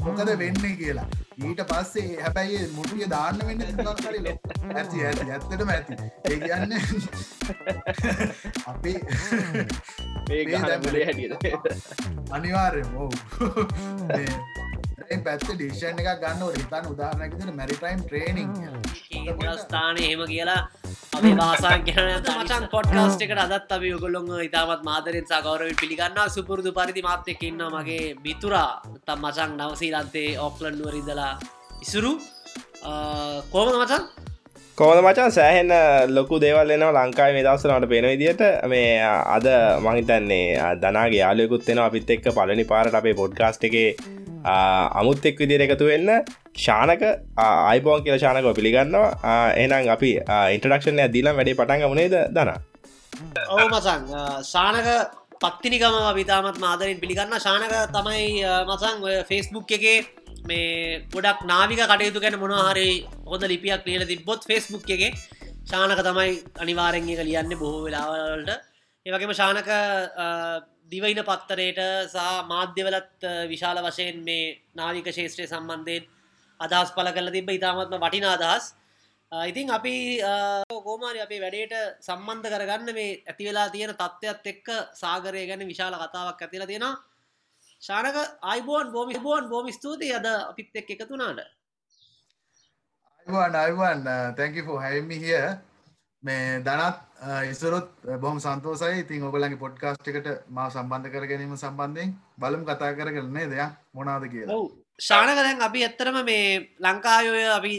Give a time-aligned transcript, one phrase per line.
[0.00, 1.06] මොකද වෙන්නේ කියලා
[1.40, 4.26] ඊට පස්සේ හැබැයි මුටිය දාන්න වෙන්න තුකරල
[4.74, 5.94] ඇති ඇති ඇත්තටම ඇති.
[6.30, 6.72] ඒ කියන්න
[8.66, 8.92] අපි
[10.30, 11.44] ඒ ගහනලේ හැටියට.
[12.30, 13.12] අනිවාර්යම ඔව්.
[15.24, 18.48] පැත්ත ඩිෂන් එක ගන්න රිතන් උදාරනැකිට මැරිටයිම් ට්‍රේනිං
[19.58, 20.62] ස්ථානය එහෙම කියලා
[21.20, 27.02] අපි වාසාන් කියන මචන් පොඩ්කාස්ට එකට අදත් අපි ඔගොල්ලොන් ඉතාමත් මාදරෙන් සකවරව පිළිගන්න සුපුරුදු පරිදි
[27.02, 28.80] මාත්‍යක ඉන්න මගේ මිතුරා.
[29.06, 31.32] තම් මචන් නවසීලන්තේ ඔක්ලන්ුවරිදලා
[31.84, 32.12] ඉසුරු.
[33.52, 34.02] කෝම මචන්
[34.80, 35.72] කොමද මචන් සෑහෙන්න
[36.16, 38.40] ලොකු දේවල් එනවා ලංකායි මේ දවසනට පෙන විදිට
[38.72, 38.94] මේ
[39.34, 39.46] අද
[39.86, 40.46] මහිතන්නේ
[40.82, 43.76] දනාගේ යාලයකුත් වෙන අපිත් එක්ක පලනි පාරට අපේ පොඩ්කාස්ට් එක
[44.94, 46.08] අමුත් එක් විදිර එකතු වෙන්න.
[46.56, 47.04] ශානක
[47.38, 49.08] අයිබෝන් කියල ශානක පිළිගන්නවා.
[49.56, 50.10] එනම් අපි
[50.56, 52.50] ඉන්ටරක්ෂණය දීලා වැඩේ පටන් ගමනේද දන
[53.50, 54.08] ඔවු මසං
[54.44, 54.88] ශානක
[55.38, 58.24] පත්තිනිකම විතාමත් මාදරින් පිළිගන්න ශානක තමයි
[58.64, 58.96] මසං
[59.28, 59.98] ෆෙස්බුක් එකේ
[60.42, 62.88] මේ ගොඩක් නාවික කටයුතු ගැන මොනහරි
[63.24, 65.12] හොද ලිපියක් ලියල තිබොත් ෆෙස්බුක් එකගේ
[65.64, 68.50] ශානක තමයි අනිවාරෙන් එක ලියන්න බොහෝ වෙලාවලට
[69.06, 69.68] ඒවගේම ශානක
[70.88, 76.08] දිවයින පත්තරයට සහ මාධ්‍යවලත් විශාල වශයෙන් මේ නාවික ශේෂත්‍රය සම්බන්ධයෙන්
[76.60, 78.64] අදහස් පල කල තිබ ඉතාමත්ම වටින අදහස්.
[79.32, 79.94] ඉතින් අපි
[80.80, 86.40] කෝමාරි අපේ වැඩේට සම්බන්ධ කරගන්න මේ ඇති වෙලා තියෙන තත්ත්වත් එක්ක සාගරය ගැන විශාල කතාවක්
[86.40, 86.86] ඇතිල තියෙන
[87.82, 91.40] ශානක අයිබෝන් බෝමි බෝන් බෝම ස්තුතියි අද අපිත් එක් එකතුනාට
[93.26, 94.02] අයිවන් අයිවන්
[94.36, 95.38] තැංකි හැමි හිය
[96.22, 96.98] මේ දනත්
[97.46, 103.10] ඉසරොත් බොහම සන්තෝසයි ඉතින් ඔබලගේ පොඩ්කාස්ට් එකට මා සම්බන්ධ කර ගැනීම සම්බන්ධයෙන් බලම් කතා කර
[103.10, 104.58] කරන්නේ දෙයක් මොනාද කියලා.
[105.00, 106.44] ශානක දැන් අපි ඇත්තරම මේ
[106.78, 107.72] ලංකායෝය අපි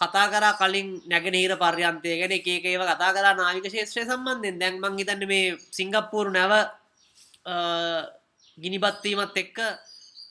[0.00, 5.26] කතා කර කලින් නැගෙනහිර පර්යන්තය ගැන ඒකේව කතා කර නාවික ශේත්‍රය සම්බන්ධෙන් දැන් මං හිතන්න
[5.26, 6.54] මේ සිංගප්පූරු නැව
[8.58, 9.58] ගිනිබත්වීමත් එක්ක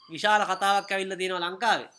[0.10, 1.90] විශාල කතාවක් ඇවිල්ල තියෙනවා ලංකාවේ.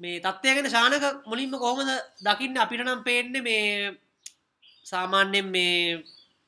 [0.00, 1.90] මේ තත්වයගෙන ශානක මුලින්ම කොහොමද
[2.20, 2.56] දකින්න?
[2.56, 3.96] අපිට නම් පේන්න මේ
[4.84, 6.04] සාමාන්‍යෙන් මේ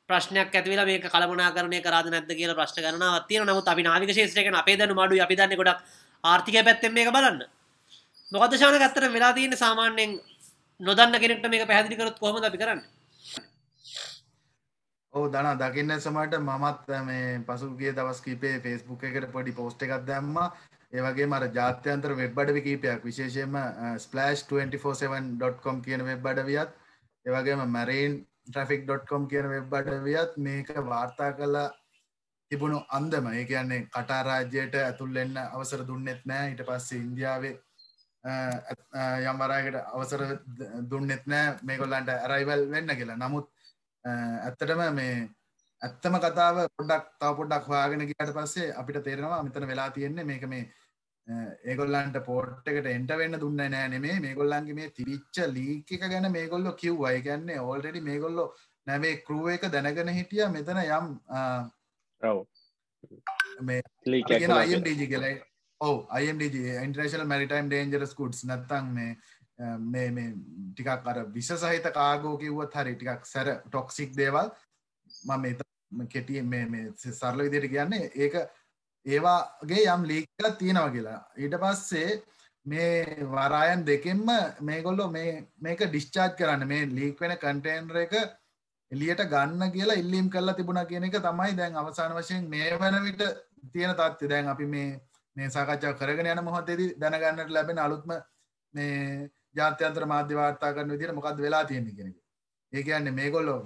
[0.08, 4.52] ප්‍රශ්නයක් ඇතිවෙලා මේ කලමනා කරනය කරද නැද කියල ප්‍රශ්න කරන තිය නමුත් අපි නාවික ශේත්‍රයක
[4.54, 5.80] අපේ දන මඩු අපි දන්න ගොඩක්
[6.24, 7.42] ආර්ථික පැත්තෙන් මේක බලන්න.
[8.32, 10.18] මොකද ශාන ඇත්තර වෙලා තියෙන සාමාන්‍යෙන්
[10.80, 12.80] නොදන්න කෙනෙක්ට මේක පැහදිලිකරත් කොහොම අපි කරන්න?
[15.14, 20.36] ඕ දන දකින්න සමට මමත් මේ පසුගේ දවස් කීපේ ෆෙස්බුක් එකට පොඩි පෝස්ට එකක් දැම්ම.
[20.92, 23.56] ඒවගේ මර ජාත්‍යන්තර වෙබ්බඩ කීපයක් විශේෂයෙන්ම
[23.98, 26.70] ස්පලස්් 24/7.com කියන වෙබ් අඩවියත්
[27.26, 28.16] ඒවගේම මැරයින්
[28.46, 31.66] ට්‍රෆික්.කොම් කියන වෙබ් අඩවියත් මේක වාර්තා කලා
[32.50, 33.26] තිබුණු අන්දම.
[33.32, 36.50] ඒ කියන්නේ කටා රාජ්‍යයට ඇතුල්ලෙන්න අවසර දුන්නෙත් නෑ.
[36.50, 37.54] ඊට පස්සේ ඉන්දියාවේ
[39.26, 40.22] යම්වරයකට අවසර
[40.90, 41.56] දුන්නෙත් නෑ.
[41.62, 43.18] මේකොල්ලන්ට ඇරයිවල් වෙන්න කියලා.
[43.18, 43.50] නමුත්
[44.04, 45.14] ඇත්තටම මේ
[45.82, 50.64] ඇත්තම කතාව පොඩක් තව පොඩක් හොයාගෙන ගියට පස්සේ අපිට තේරෙනවා මෙතන වෙලා තියෙන්නේ මේක මේ
[51.64, 54.20] ඒගොල්ලන්ට පෝට් එකට එන්ට වෙන්න දුන්න නෑ නෙමේ.
[54.20, 58.46] මේගොල්ලන්ගේ මේ තිරිච්ච ලීක එක ගැන මේගොල්ලො කිව් අය ගැන්නේ ඕල්ඩඩි මේගොල්ලො
[58.86, 61.06] නැවේ කරුව එක දැනගෙන හිටිය මෙතන යම්
[63.62, 63.82] මේ
[65.80, 69.16] ඕ IMDG ඉන්ට්‍රේශල් මරිටයිම් ඩේන්ජරස් කුඩ්ස් නත්තං මේ
[69.78, 70.34] මේ මේ
[70.72, 74.50] ටිකක් අර විස සහිත කාගෝ කිව්වත් හරි ටිකක් සැර ටොක්සික් දේවල්.
[75.26, 78.34] මම කෙටිය මේ සරල විදියට කියන්නේ ඒක
[79.06, 81.20] ඒවාගේ යම් ලීකක් තියෙනවා කියලා.
[81.36, 82.22] ඊට පස්සේ
[82.66, 84.26] මේ වරායන් දෙකෙන්ම
[84.60, 88.14] මේගොල්ලො මේ මේක ඩිස්චාර්ජ් කරන්න මේ ලීක් වෙන කන්ටේන්ර එක
[88.92, 93.22] එලියට ගන්න කියලා ඉල්ලීම් කරලා තිබුණ කියන එක තමයි දැන් අවසාන වශයෙන් මේ වන විට
[93.72, 95.00] තියෙන තත්ති දැන් අපි මේ
[95.36, 98.12] මේ සාකච්ඡා කරගෙන යන මොහොතේදී දැනගන්නට ලැබෙන අලුත්ම
[98.74, 102.18] මේ ජාත්‍යන්තර මාධ්‍ය වාර්තා කරන විදිහට මොකද්ද වෙලා තියෙන්නේ කියන එක.
[102.72, 103.58] ඒ කියන්නේ මේගොල්ලෝ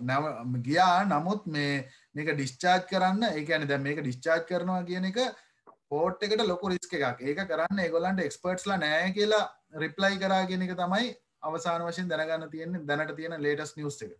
[0.67, 1.73] ගියා නමුත් මේ
[2.15, 5.19] මේක ඩිස්චාර්ජ් කරන්න ඒ කියන්නේ දැන් මේක ඩිස්චාර්ජ් කරනවා කියන එක
[5.89, 7.21] පෝට් එකට ලොකු රිස්ක් එකක්.
[7.23, 9.45] ඒක කරන්න ඒගොල්ලන්ට එක්ස්පර්ට්ස්ලා නැහැ කියලා
[9.77, 11.11] රිප්ලයි කරා කියන එක තමයි
[11.43, 14.15] අවසාන වශයෙන් දැනගන්න තියෙන්නේ දැනට තියෙන ලේටස්ට් නිවුස් එක.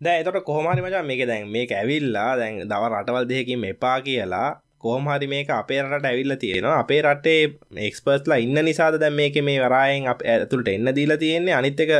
[0.00, 4.48] දැ එතට කොහමරි මචා මේක දැන් මේක ඇවිල්ලා දැන් දව රටවල් දෙයකින් එපා කියලා
[4.82, 6.78] කෝමහරි මේක අපේ රට ඇවිල්ල තියෙනවා.
[6.84, 7.40] අපේ රටේ
[7.88, 11.54] එක්ස්පර්ස්ලා ඉන්න නිසාද දැන් මේක මේ වරායෙන් අප ඇතුළට එන්න දීලා තියෙන්නේ?
[11.60, 11.92] අනිත්තක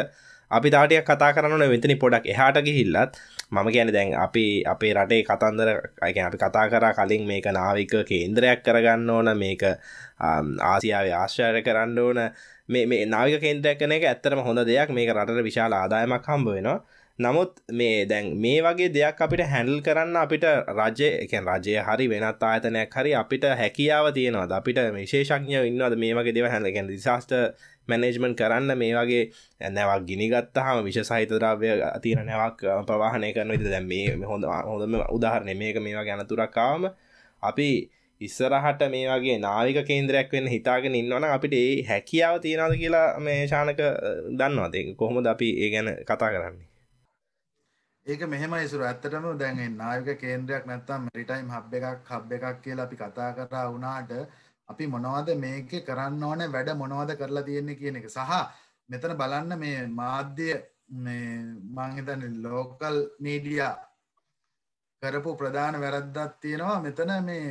[0.50, 3.19] අපි තාටියක් කතා කරන්න වෙතනි පොඩක් එහාට ගිහිල්ලත්.
[3.55, 5.69] මම කියන දැන් අපි අපේ රටේ කතන්දර
[6.06, 9.62] අයක අපි කතා කර කලින් මේක නාවික කේන්ද්‍රයක් කරගන්න ඕන මේක
[10.73, 12.19] ආසියාව ආශ්චාරය කරන්න ඕන.
[12.69, 14.88] මේ නාවික කේන්ද්‍රයක් කන එක ඇත්තරම හොඳ දෙයක්.
[14.97, 16.79] මේක රටට විශාල ආදායමක් හම්බ වෙනවා.
[17.21, 22.43] නමුත් මේ දැන් මේ වගේ දෙයක් අපිට හැඩල් කරන්න අපිට රජය එක රජය හරි වෙනත්
[22.43, 24.53] ආයතනයක් හරි අපිට හැකියාව තියෙනවද?
[24.53, 27.35] අපිට විශේෂඥ ඉන්නවද මේ වගේ දෙව හැලගෙන් දිසාස්ට
[27.89, 33.67] මැනේජ්මන් කරන්න මේ වගේ නැවක් ගිනිගත් හම විශ සහිත ද්‍රව්‍ය අතින නැවක් ප්‍රවාහනය කරන විද
[33.67, 36.89] දැ මේ හොඳ හොඳම උදාහරණය මේක මේවා ගැනතුරක්කාවම
[37.43, 37.69] අපි
[38.21, 43.87] ඉස්සරහට මේ වගේ නාවික කේන්ද්‍රයක් වෙන්න හිතාගෙන ඉන්නවන අපිට ඒ හැකියාව තියෙනද කියලා මේ ශානක
[44.39, 44.75] දන්නවාද?
[44.97, 46.70] කොහොමද අපි ඒ ගැන කතා කරන්නේ?
[48.11, 52.97] ඒක මෙහෙම ඉසුර ඇත්තටම දැන් නායක කේන්ද්‍රයක් නැත්තම් මැරිටයිම් හබ් එකක් හබ් එකක් කියලා අපි
[52.97, 54.11] කතා කරා වුණාට
[54.69, 58.09] අපි මොනවද මේකේ කරන්න ඕනේ වැඩ මොනවද කරලා තියෙන්නේ කියන එක.
[58.09, 58.33] සහ
[58.89, 60.51] මෙතන බලන්න මේ මාධ්‍ය
[60.99, 61.29] මේ
[61.77, 63.75] මං හිතන්නේ ලෝකල් මීඩියා
[65.03, 66.81] කරපු ප්‍රධාන වැරද්දක් තියෙනවා.
[66.81, 67.45] මෙතන මේ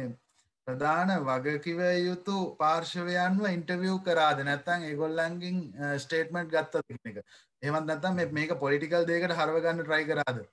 [0.69, 4.43] ප්‍රධාන වගකිව යුතු පාර්ශවයන්ව ඉන්ටවියව් කරාද?
[4.43, 5.57] නැත්තං ඒගොල්ලන්ගින්
[5.97, 7.23] ස්ටේට්මට් ගත්ත එක?
[7.63, 10.45] එමත් නැත්තම් මේක පොලිටිකල් දේකට හරවගන්න ට්‍රයි කරාද?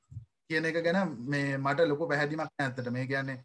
[0.47, 2.91] කියන එක ගැන මේ මට ලොකු පැහැදිමක් ඇත්තට.
[2.91, 3.39] මේ කියන්නේ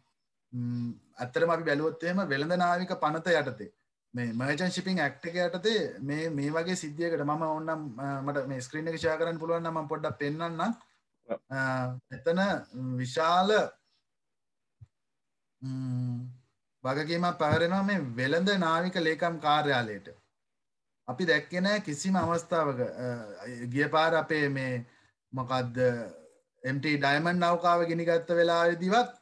[1.18, 3.70] ඇත්තරම අපි බැලුවොත්තේම වෙළඳ නාවික පනත යටතේ
[4.14, 7.86] මේ මර්චන් ශිපිං ඇක්ට එක යටතේ මේ මේ වගේ සිද්ධියකට මම ඔන්නම්
[8.22, 10.62] මට මේ ස්ක්‍රීන එක ෂා කරන්න පුළුවන් ම පොඩ්ඩක් පෙන්න්න
[12.12, 12.42] එතන
[12.98, 13.56] විශාල
[16.84, 20.08] වගකීමක් පවරෙනවා මේ වෙළඳ නාවික ලේකම් කාර්යාලයට.
[21.08, 22.80] අපි දැක්කෙන කිසිම අවස්ථාවක
[23.70, 24.84] ගිය පාර අපේ මේ
[25.32, 25.78] මොකක්ද
[26.64, 29.12] එම්ට ඩයිමන් නෞකාව ගෙනගත්ත වෙලාදිවත්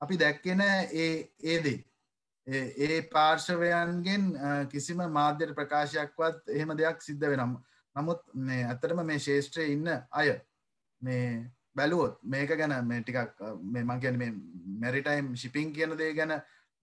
[0.00, 1.08] අපි දැක්කෙන ඒ
[1.44, 1.84] ඒදේ
[2.46, 4.24] ඒ පාර්ශවයන්ගෙන්
[4.68, 7.56] කිසිම මාධ්‍යයට ප්‍රකාශයක්වත් එහෙම දෙයක් සිද්ධ වෙනම්
[7.96, 10.34] නමුත් මේ ඇතරම මේ ශේෂත්‍රය ඉන්න අය
[11.02, 14.32] මේ බැලුවොත් මේක ගැන මේ ටිකක් මේ මං ගැන මේ
[14.82, 16.36] මැරිටයිම් ශිපින් කියන දේ ගැන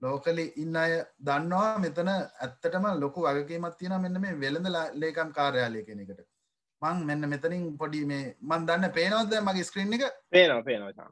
[0.04, 6.00] ලෝකලි ඉන්න අය දන්නවා මෙතන ඇත්තටම ලොකු වගකීමත් තියෙන මෙන්න මේ වෙළඳ ලේකම් කාර්යාලය කෙන
[6.00, 6.22] එකට.
[6.82, 10.04] මං මෙන්න මෙතනින් පොඩි මේ මන් දන්න පේනවද මගේ ස්ක්‍රීන් එක?
[10.30, 11.12] පේනවා පේනවා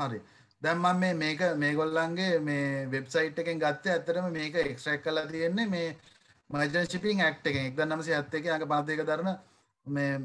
[0.00, 0.20] හරි.
[0.62, 5.88] දැම්මන් මේ මේක මේගොල්ලන්ගේ මේ වෙබ්සයිට් එකෙන් ගත්ත ඇතරම මේක එක්ස්ට්‍රක් කලා තියෙන්නේ මේ
[6.50, 9.32] මජන් ශිපින් ඇක්ට එක එක්ද නමසි ඇත්ත එක අඟ පාතයක දරන
[9.86, 10.18] මේ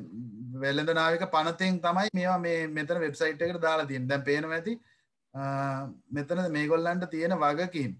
[0.61, 4.79] වෙළඳ නාවික පනතෙන් තමයි මේවා මේ මෙතන වෙබ්සයිට් එකට දාලා තියෙන දැන් පේනවා ඇති
[6.09, 7.95] මෙතන මේගොල්ලන්ට තියෙන වගකීම්.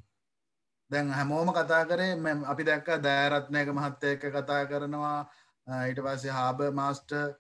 [0.92, 2.14] දැන් හැමෝම කතා කරේ
[2.46, 5.18] අපි දැක්ක දෑරත්නයක මහත්තය එක්ක කතා කරනවා
[5.88, 7.36] ඊට පස්සේ හාබ මාස්ටර්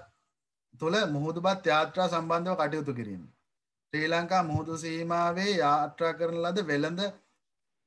[0.82, 3.24] තුළ මුහුදුබත් යාත්‍රා සම්බන්ධව කටයුතු කිරීම.
[3.94, 7.02] ශ්‍රී ලංකා මුහුදු සීමාවේ යාත්‍රා කරන ලද වෙළඳ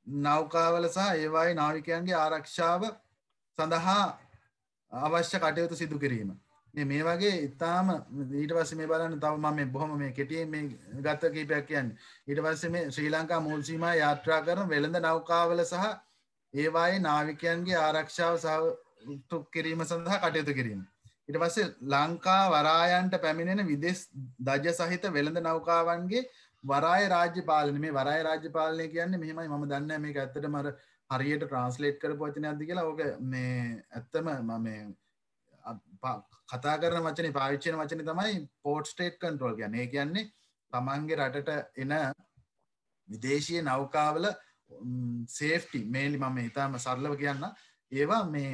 [0.07, 2.83] නෞකාවල සහ ඒවායි නාවිකයන්ගේ ආරක්ෂාව
[3.59, 4.03] සඳහා
[4.91, 6.31] අවශ්‍ය කටයුතු සිදු කිරීම.
[6.73, 7.89] මේ වගේ ඉතාම
[8.33, 10.63] ඊට පස්ස මේ බලන්න තව ම මේ බොහොම මේ කෙටිය මේ
[11.01, 11.91] ගත්ත කීපයක් කියන්න
[12.27, 15.85] ඊට පස්ස මේ ශ්‍රී ලංකා මුල්සීම යාත්‍රා කරන වෙළඳ නෞකාවල සහ
[16.53, 20.81] ඒවායේ නාවිකයන්ගේ ආරක්ෂාව සහ කිරීම සඳහා කටයුතු කිරීම.
[21.29, 23.99] ඉට පස්සේ ලංකා වරායන්ට පැමිණෙන විදෙස්
[24.39, 26.27] දජ සහිත වෙළඳ නෞකාවන්ගේ
[26.65, 29.47] වරාය රාජ්‍ය පාලන මේ වරාය රාජ්‍ය පාලනය කියන්නේ මෙහෙමයි.
[29.49, 30.71] ම දන්න මේ ඇත්තට මර
[31.09, 32.85] හරියට ට්‍රන්ස්ලේට් කර පචන ඇති කියලා.
[32.85, 34.95] ඕක මේ ඇත්තම මම
[36.49, 40.25] කතා කරන වචන පාවිච්චන වචන තමයි පෝට් ස්ටේට් කන්ට්‍රෝල් ගැන ඒ කියන්නේ
[40.73, 41.93] තමන්ගේ රටට එන
[43.09, 44.29] විදේශය නෞකාවල
[45.29, 47.49] සේෆ්ටි මේලි මම ඉතාම සරලව කියන්න
[47.91, 48.53] ඒවා මේ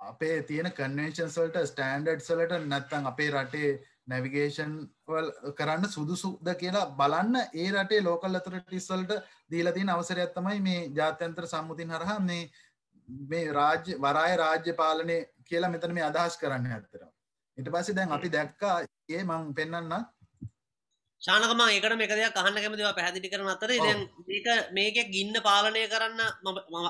[0.00, 3.70] අපේ තියෙන කන්වේෂන් සල්ට ස්ටන්ඩඩ් සලට නැත්තං අපේ රටේ
[4.08, 4.74] නැවිගේෂන්
[5.54, 7.36] කරන්න සුදුසුද කියලා බලන්න.
[7.54, 9.12] ඒ රටේ ලෝකල් අතර ටිස්වල්ට
[9.50, 12.42] දීලතින් අවසරයක් තමයි මේ ජාත්‍යන්තර සම්මුතින් හරහා මේ
[13.28, 17.02] මේ රාජ්‍ය වරාය රාජ්‍ය පාලනය කියලා මෙතන මේ අදහස් කරන්න ඇත්තර
[17.58, 18.76] ඉට පස්සේ දැන් අපි දැක්කා
[19.08, 19.98] ඒ මං පෙන්න්න
[21.22, 26.20] ශානකම ඒකට මේක දෙයක් අහන්න කැමතිවා පැහැදිලි කරන අතර දැන් මේක මේක ගින්න පාලනය කරන්න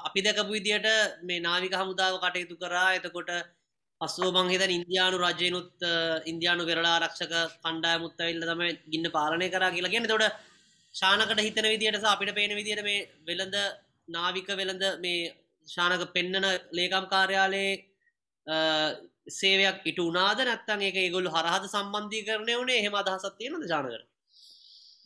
[0.00, 0.88] අපි දැකපු විදියට
[1.22, 2.90] මේ නාවික හමුදාව කටයුතු කරා.
[2.94, 3.30] එතකොට
[4.00, 5.72] පස්සෝ මංහිත ඉන්දයානු රජයනුත්
[6.26, 8.62] ඉන්දයානු වෙරලා රක්ෂක කණ්ඩායමුත්ත වෙල්ල තම
[8.92, 10.26] ගින්න පාලනය කරා කියලා කියන තොට
[10.94, 13.56] ශානකට හිතන විදියට අපිට පේන විදියට මේ වෙළඳ
[14.08, 15.32] නාවික වෙළඳ මේ
[15.68, 17.72] ශානක පෙන්නන ලේකම් කාර්යාලයේ
[19.30, 24.02] සේවයක් ඉට උනාද නැත්තන් එක ගොල්ු හරහද සම්බන්ධී කරනය වනේ හෙම අදහසත් තියෙනද ජානකර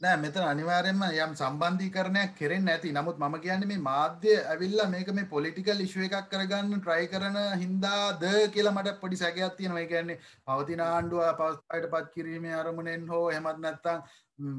[0.02, 5.28] නෑ මෙතන අනිවාර්යෙන්ම යම් සම්බන්ධීකරණයක් කෙරෙන් ඇති නමුත් මම කියන්නේ මේ මාධ්‍ය ඇවිල්ලා මේක මේ
[5.35, 9.82] පොලිටිකල් ඉෂුව එකක් කරගන්න ට්‍රයි කරන හින්දාද කියලා මට පොඩි සැකයක් තියෙනවා.
[9.82, 10.18] ඒ කියන්නේ
[10.49, 14.02] පවතින ආණ්ඩුව පවස්පයට පත් කිරීමේ අරමුණෙන් හෝ එහෙමත් නැත්නම්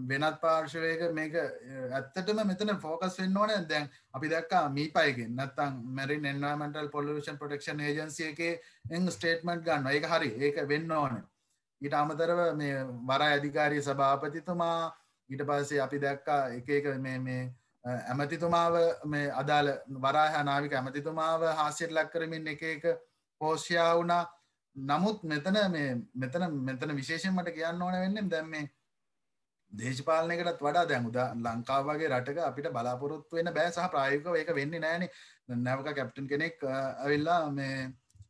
[0.08, 3.54] වෙනත් පාර්ශවයක මේක ඇත්තටම මෙතන ෆෝකස් වෙන්න ඕන.
[3.68, 8.42] දැන් අපි දක්කා මීපයිගෙන් නත්තං මැරින් එන්වමටල් පොලෂන් ප්‍රටක්ෂන් ඒජන්සිය එක
[8.92, 10.34] එං ස්ටේට්මට් ගන්න ඒක හරි.
[10.40, 11.22] ඒක වෙන්න ඕන.
[11.82, 14.82] ඊට අමතරව මේ වර අධිකාරී සභාපතිතුමා
[15.30, 17.42] ඊට පස්සේ අපි දැක්කා එක එක මේ මේ
[17.84, 18.76] ඇමතිතුමාව
[19.06, 22.86] මේ අදාළ වරාහ නාවික ඇමතිතුමාව හාසියට ලක් කරමින් එක එක
[23.42, 24.24] පෝෂ්‍යා වුණා.
[24.76, 28.70] නමුත් මෙතන මේ මෙතන මෙතන විශේෂෙන් මට කියන්න ඕන වෙන්නම් දැම් මේ
[29.72, 35.10] දේශපාලනයකටත් වඩා දැන් උදා ලංකාවගේ රටක අපිට බලාපොරොත්තු වෙන බෑ සහ ප්‍රායෝගිකව ඒක වෙන්නේ නැහනේ
[35.60, 37.78] නැවක කැප්ටන් කෙනෙක් ඇවිල්ලා මේ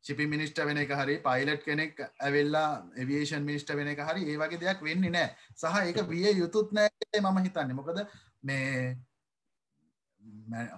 [0.05, 2.67] ශිපි මිනිස්ට වෙන එක හරි පයිලට් කෙනෙක් ඇවෙල්ලා
[2.98, 5.31] එවියේෂන් මිනිස්ට වෙන එක හරි ඒ වගේ දෙයක් වෙන්නේ නෑ.
[5.55, 7.74] සහ ඒක විය යුතුත් නෑ මම හිතන්නේ.
[7.74, 8.05] මොකද
[8.43, 8.95] මේ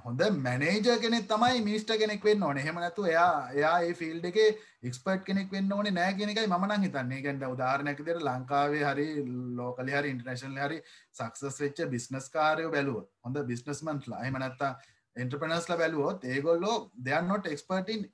[0.04, 2.58] හොඳ මැනේජ කෙනෙක් තමයි මිනිස්ට කෙනෙක් වෙන්න ඕන.
[2.60, 4.40] හෙම නැතු එයා එයා ඒ ෆිල්ඩ එක
[4.84, 7.22] එක්ස්පර්ට් කෙනෙක් වෙන්න ඕන නෑ කෙනෙකයි මනන් හිතන්නේ.
[7.22, 9.08] ගැට උදාරණැක දෙර ලංකාවේ හරි
[9.56, 10.82] ලෝකලි හරි ඉන්ටර්නශනල් හරි
[11.14, 14.40] සක්සස් වෙච්ච බිස්නස් කාරයෝ බැලුව හොඳ බිස්නස්මන්ට්ලා එහම
[15.16, 18.06] නැත්තා එන්ට්‍රපනස්ල බැලුවොත් ඒගොල්ලෝ දෙයන්නොට එක්ස්පර්ටින්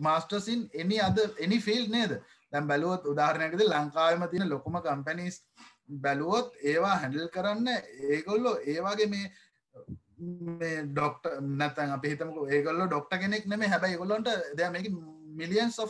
[0.00, 2.20] මාස්ටර්සින් එනි අද එනි ෆිල් නේද?
[2.52, 5.42] දැම් බැලුවොත් උදාහරණයකද ලංකාවම තියෙන ලොකුම කම්පැනිස්
[5.88, 7.68] බැලුවොත් ඒවා හැඩල් කරන්න
[8.10, 14.90] ඒගොල්ලෝ ඒවාගේ මේ ඩොක්ට නැතන් අප හිතමක ඒගොල්ල ඩොක්ට කෙනෙක් නෙම හැබැයි ගොල්ලොන්ට දෙ මේක
[15.36, 15.80] මිලියන්ස්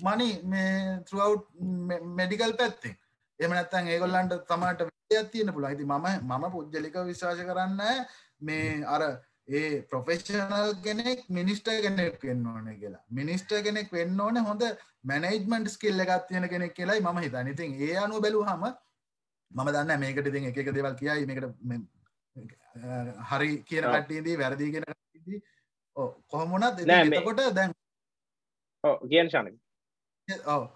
[0.00, 1.44] මනි මේ ත්‍රව්
[2.16, 2.96] මෙඩිකල් පැත්තේ
[3.40, 4.88] එම නැත්තන් ඒගොල්ලන්ට තමට
[5.30, 7.80] තියෙන පුළ ඇති මම මම පුද්ජලික විශවාශ කරන්න
[8.40, 9.02] මේ අර
[9.50, 13.02] ඒ ප්‍රොෆෙෂනල් කෙනෙක් මිනිස්ට කෙනෙක් වෙන්න ඕන කියලා.
[13.10, 14.62] මිනිස්ට කෙනෙක් වෙන්න ඕන හොඳ
[15.04, 17.52] මැනේජ්මන්ට් ස්කිල්ල එකත් තියෙන කෙනෙක් කියලායි ම හිතන්න.
[17.54, 18.64] ඉතින් ඒ අනු බැලූ හම
[19.50, 21.26] මම දන්න මේකට ඉතින් එක දෙවල් කියයි.
[21.26, 21.46] මේකට
[23.30, 24.86] හරි කියන කට්ටේදී වැරදි කියෙන
[26.28, 27.72] කොහොමුණත් එතකොට දැන්
[29.04, 29.56] කියන් ශනක
[30.48, 30.68] ඔව.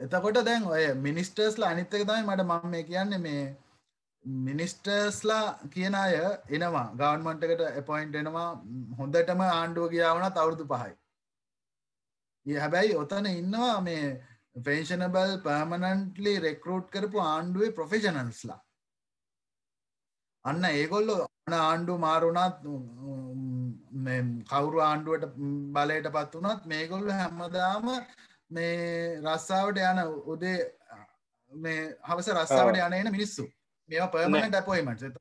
[0.00, 3.42] එතකොට දැන් ඔය මිනිස්ටර්ස්ලා අනිත්තක තමයි මට මම මේ කියන්න මේ
[4.24, 6.14] මිනිස්ටර්ස්ලා කියන අය
[6.50, 6.86] එනවා.
[6.94, 8.48] ගවන්මන්ටකට එපොයින්ට් එනවා
[8.98, 10.92] හොඳටම ආණ්ඩුව ගියාවනත් අවුරුදු පහයි.
[12.46, 14.04] ඒ හැබැයි ඔතන ඉන්නවා මේ
[14.56, 18.60] ෆේෂනබල් පර්මනන්ටලි රෙකරෝට් කරපු ආණ්ඩුවේ ප්‍රොෆෙෂනල්ස්ලා
[20.44, 21.16] අන්න ඒගොල්ලො
[21.58, 22.58] ආණ්ඩු මාරුණත්
[24.48, 25.38] කවුරු ආණ්ඩුවට
[25.74, 27.88] බලයට පත් වනත් මේගොල්ල හැමදාම
[28.50, 28.76] මේ
[29.24, 30.58] රස්සාාවට යන උදේ
[31.52, 33.46] මේ හවස රස්සාාවට යනන මිනිස්සු
[33.90, 35.16] මේ පර්මට ඩපොයිමට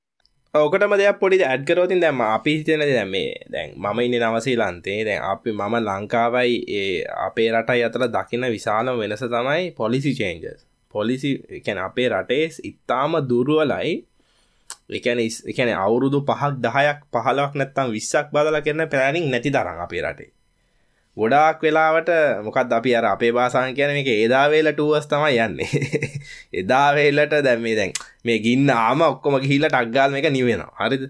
[0.54, 3.16] ඕකටම දෙයක් පොඩි ඇඩ්කරෝතින් දැම අපි හිතන දැම
[3.50, 5.00] දැන් මම ඉන්න නවසී ලන්තේ.
[5.04, 11.32] දැන් අපි මම ලංකාවයි ඒ අපේ රටයි අතර දකින විශාලම වෙනස තමයි පොලිසි චේන්ජස් පොලිසි
[11.66, 13.94] කැන අපේ රටේ ඉතාම දුරුවලයි.
[14.92, 15.20] එකන
[15.52, 20.32] එකන අවුරුදු පහක් දහයක් පහලක් නැත්තම් විස්සක් බදල කරන පැනිින් නැති දරං අපේ රටේ
[21.18, 22.10] ගොඩාක් වෙලාවට
[22.44, 25.70] මොකත් අපි අර අපේ බාසාන් කියන එක ඒදාවේල ටුවස් තමයි යන්නේ.
[26.62, 30.76] එදාවේලට දැම්මේ දැන් මේ ගින්න ආම ඔක්කොම ගිහිල්ල ටක්ගාල් එක නිවෙනවා.
[30.80, 31.04] හරිද?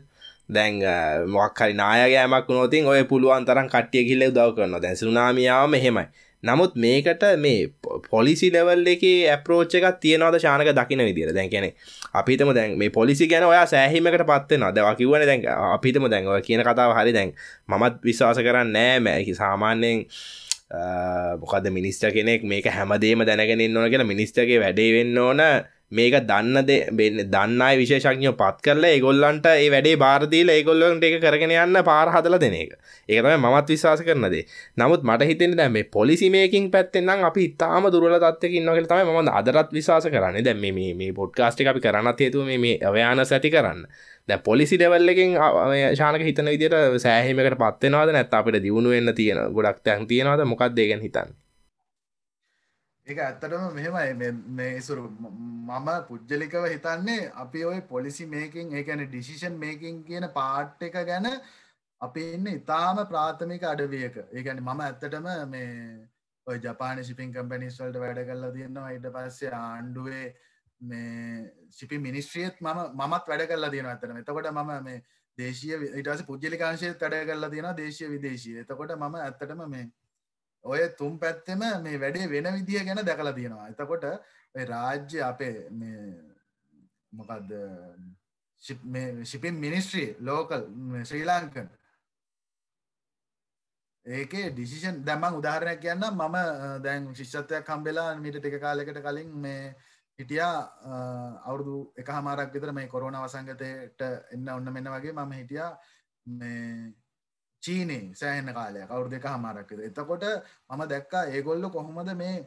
[0.50, 0.82] දැන්
[1.27, 6.06] මොක්හරි නායගෑමක් නොතින් ඔය පුළුවන් තරම් කට්ටිය කිල්ල දව කරන්න දැන් සුනාමියාවම හෙමයි
[6.43, 7.67] නමුත් මේකට මේ
[8.10, 11.74] පොලිසි ලෙවල් එක ඇපරෝච් එකක් තියනවද ශානක දකින විදිර දැන් කියනෙ
[12.13, 16.96] අපිතම දැන් මේ පොලිසි ගැන ඔයා සෑහිමකට පත්වෙන දවා කිවන දැන් අපිතම දැන්ව කියන කතාව
[16.96, 17.34] හරි දැන්
[17.67, 19.00] මමත් විශ්වාස කරන්න නෑ.
[19.00, 20.05] මෑකි සාමාන්‍යයෙන්
[21.41, 25.41] මොකද මිනිස්ට කෙනෙක් මේක හැමදේම දැනගෙන ඕන කියලා මිනිස්ටගේ වැඩේ වෙන්න ඕන.
[25.91, 31.81] මේක දන්න දෙන්න දන්නයි විශේෂඥෝ පත් කරලා ඒගොල්ලන්ට ඒ වැඩේ බාරදීල ඒගොල්ලන්ට එක කරගෙන යන්න
[31.84, 32.75] පාර හදල දෙන එක.
[33.10, 34.43] ඒකතම මත් විශවාස කරනදේ
[34.77, 39.34] නමුත් මට හිතෙන දැ මේ පොලිසි මේකින් පැත්තෙන්නම් අපි ඉතාම දුරල තත්ක ඉන්නක තම ම
[39.34, 40.43] අදරත් විශවාස කරන්න.
[40.43, 43.86] දැ මේ මේ පොඩ්කාස්ටි අපි කරන්න හේතු මේ අවයාන සැති කරන්න.
[44.29, 45.38] දැ පොලිසි ඩෙවල්ලකින්
[45.96, 50.46] ශානක හිතන විදිට සෑහීමකට පත්වෙනවාද නැත් අපිට දියුණුවෙන්න්න තියෙන ගොඩක් තැන් තියෙනවාද?
[50.46, 51.38] මොකක් දේගෙන් හිතන්න?
[53.10, 54.32] ඒක ඇත්තටම මෙහෙමයි.
[54.51, 60.98] මේ සුරු මම පුද්ජලිකව හිතන්නේ අපි ඔය පොලිසි මේකින් ඒකැන ඩිසිෂන් මේකින් කියන පාට් එක
[61.06, 61.28] ගැන
[62.01, 64.20] අපි ඉන්න ඉතාම ප්‍රාථමික අඩවියක.
[64.32, 65.70] ඒකැන මම ඇත්තටම මේ
[66.48, 68.92] ඔය ජපාන ශිපින් කම්පැනිස් වලට වැඩ කරලා තියෙනවා.
[68.92, 70.28] ඊට පස්සේ ආණ්ඩුවේ
[70.82, 75.01] මේ ශිපි මිනිස්ට්‍රියත් මම මමත් වැඩ කරලා තියෙන ඇතන එතකොට මම මේ
[75.38, 78.58] දේශය ඉටස පුද්ජලිකාංශයත් වැඩ කරලා තියෙන දේශය විදේශය.
[78.63, 79.89] එතකොට මම ඇත්තටම මේ
[80.63, 83.68] ඔය තුම් පැත්තෙම මේ වැඩේ වෙන විදිහ ගැන දැකලා තියෙනවා.
[83.72, 84.04] එතකොට
[84.72, 85.70] රාජ්‍ය අපේ
[87.12, 87.51] මොකක්ද
[89.24, 90.63] shipping ministry local
[91.04, 91.70] Sri Lankan.
[94.06, 96.36] ඒකේ ඩිසිෂන් දැමන් උදාහරණයක් කියන්න මම
[96.84, 99.75] දැන් ශිෂ්ෂත්වයක් කම්බෙලා මිට ටික කාලෙකට කලින් මේ
[100.20, 100.56] හිටියා.
[101.48, 104.01] අවුරුදු එක හමාරක් විතර මේ කොරුණ වසංගතයට
[104.34, 105.72] එන්න ඔන්න මෙන්න වගේ මම හිටියා.
[106.25, 106.94] මේ
[107.63, 110.24] චීනේ සෑහන කාලය කවුරු දෙක හමාරක්ද එතකොට
[110.70, 112.38] මම දැක්කා ඒගොල්ල කොහොමද මේ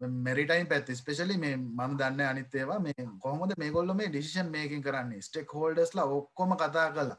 [0.00, 5.20] මෙරිටයින් පැත් ස්පෙශලි මේ මම දන්න අනිත්තේවා මේ කොහොමද මේ ගොල්ල මේ ඩිසිෂන් මේකින් කරන්නේ?
[5.20, 7.16] ස්ටෙක් හෝල්ඩස්ලා ඔක්කොම කතා කලා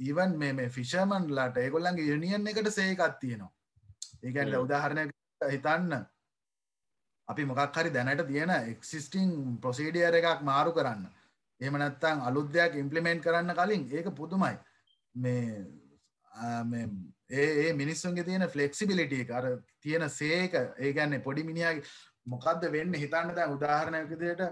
[0.00, 3.52] ඊවන් මේ මේ ෆිෂමන්ලාට ඒගොල්ලන්ගේ යුනියන් එකට සේකත් තියෙනවා.
[4.22, 5.10] ඒකැන්ට උදාහරණ
[5.44, 6.06] හිතන්න.
[7.28, 11.04] අපි මොකක් හරි දැනට තියෙන එක්සිස්ටිං ප්‍රොසීඩියර එකක් මාරු කරන්න.
[11.60, 14.56] එම නැත්තං අලුද්‍යයක් ඉම්පලිමෙන්ට් කරන්න කලින් ඒක පුදුමයි.
[15.14, 15.66] මේ
[16.38, 21.84] ඒ මිනිස්සුන්ගේ තියෙන ෆලෙක්සිබිලිටිය කර තියෙන සේක ඒගැන්නේ පොඩි මිනිියගේ
[22.26, 24.42] මොකක්ද වෙන්න හිතන්න දැ උදාහරණයකදයට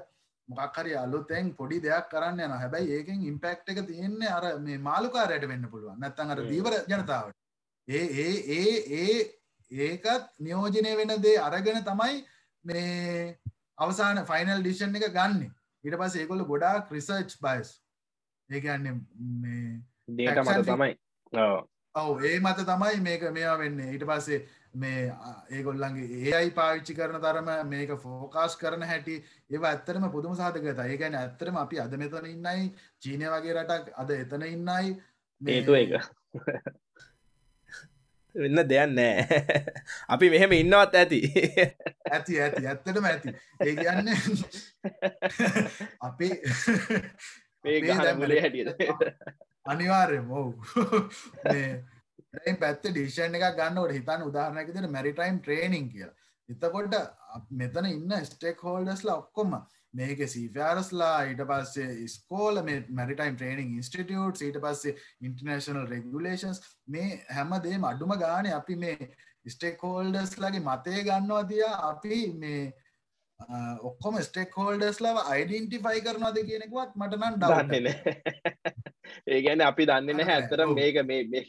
[0.49, 5.69] මොකක්හරි අලුතෙන් පොඩි දෙයක් කරන්න යන හැබැයි ඒකෙන් ඉම්පෙක්් එක තියෙන්නේ අර මේ මාළුකාරයට වෙන්න
[5.71, 5.99] පුළුවන්.
[5.99, 7.37] නැත්තන් අර දීවර ජනතාවට.
[7.89, 9.19] ඒ ඒ ඒ ඒ
[9.71, 12.25] ඒකත් නියෝජනය වෙන දේ අරගෙන තමයි
[12.65, 13.39] මේ
[13.79, 15.51] අවසාන ෆයිනල් ඩිෂන් එක ගන්න.
[15.85, 17.73] ඉට පස් ඒකොල ගොඩා ක්‍රිසර්ච් බයිස්
[18.51, 19.03] ඒකන්න
[20.17, 20.93] දේට මත තමයි
[21.97, 23.79] ඔව ඒ මත තමයි මේක මෙයා වෙන්න.
[23.83, 24.41] ඊට පස්සේ
[24.75, 25.05] මේ
[25.51, 29.15] ඒගොල්ලන්ගේ ඒයි පාවිච්චි කරන තරම මේක ෆෝකාස් කරන හැටි
[29.51, 32.67] ඒ ඇත්තරම පුදුම සාධකත ඒකැන ඇත්තරම අපි අද මෙතන ඉන්නයි
[33.01, 34.93] චීනය වගේ රටක් අද එතන ඉන්නයි.
[35.41, 35.91] මේතු එක
[38.35, 39.17] වෙන්න දෙයක් නෑ
[40.09, 41.21] අපි මෙහෙම ඉන්නවත් ඇති.
[42.13, 42.67] ඇති ඇති.
[42.67, 43.37] ඇත්තටම ඇති.
[43.61, 44.09] ඒ කියන්න
[46.09, 46.29] අපි
[48.37, 48.65] හැටිය
[49.67, 50.53] අනිවාර්යම ඔවු.
[52.57, 56.09] පැත්ත ඩිෂන් එක ගන්නවට හිතන් උදාහරණයකතට මැරිටයිම් ට්‍රේනිං කිය
[56.49, 56.95] එතකොට
[57.53, 59.57] මෙතන ඉන්න ස්ටෙක් හෝල්ඩස්ලා ඔක්කොම
[59.95, 67.81] මේක සීෆෑරස්ලා ඊට පස්සේ ස්කෝල මේ මැරිටයිම් ට්‍රේනිං ඉන්ස්ටිටියුට් ඊට පස්සේ ඉන්ටර්නේශනල් රෙගුලේෂන්ස් මේ හැමදේ
[67.85, 69.11] අඩුම ගාන අපි මේ
[69.47, 72.61] ස්ටෙක් හෝල්ඩස් ලගේ මතය ගන්නවා තිය අපි මේ
[73.83, 77.87] ඔක්කොම ස්ටෙක් හෝල්ඩස් ලව අයිඩන්ටිෆයි කරනවාද කියනෙකුවත් මට නම් දන්නන
[79.27, 81.49] ඒ ගැන අපි දන්න නැහැ ඇතර මේක මේ මේක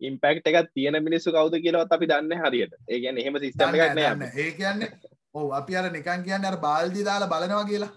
[0.00, 2.74] ඉම්පෙක්් එකත් තියෙන මිනිස්සු කවුද කියලවත් අපි දන්න හරියට.
[2.88, 4.90] ඒ ගැන එහෙම සිස්ටම එකක් නෑ ඒ කියන්නේ
[5.34, 7.92] ඔව අපි අර නිකන් කියන්න අර බාල්දි දාලා බලනවා කියලා.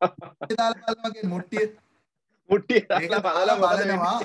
[1.32, 1.66] මුට්ටිය.
[2.50, 4.16] මුට්ටිය බලනවා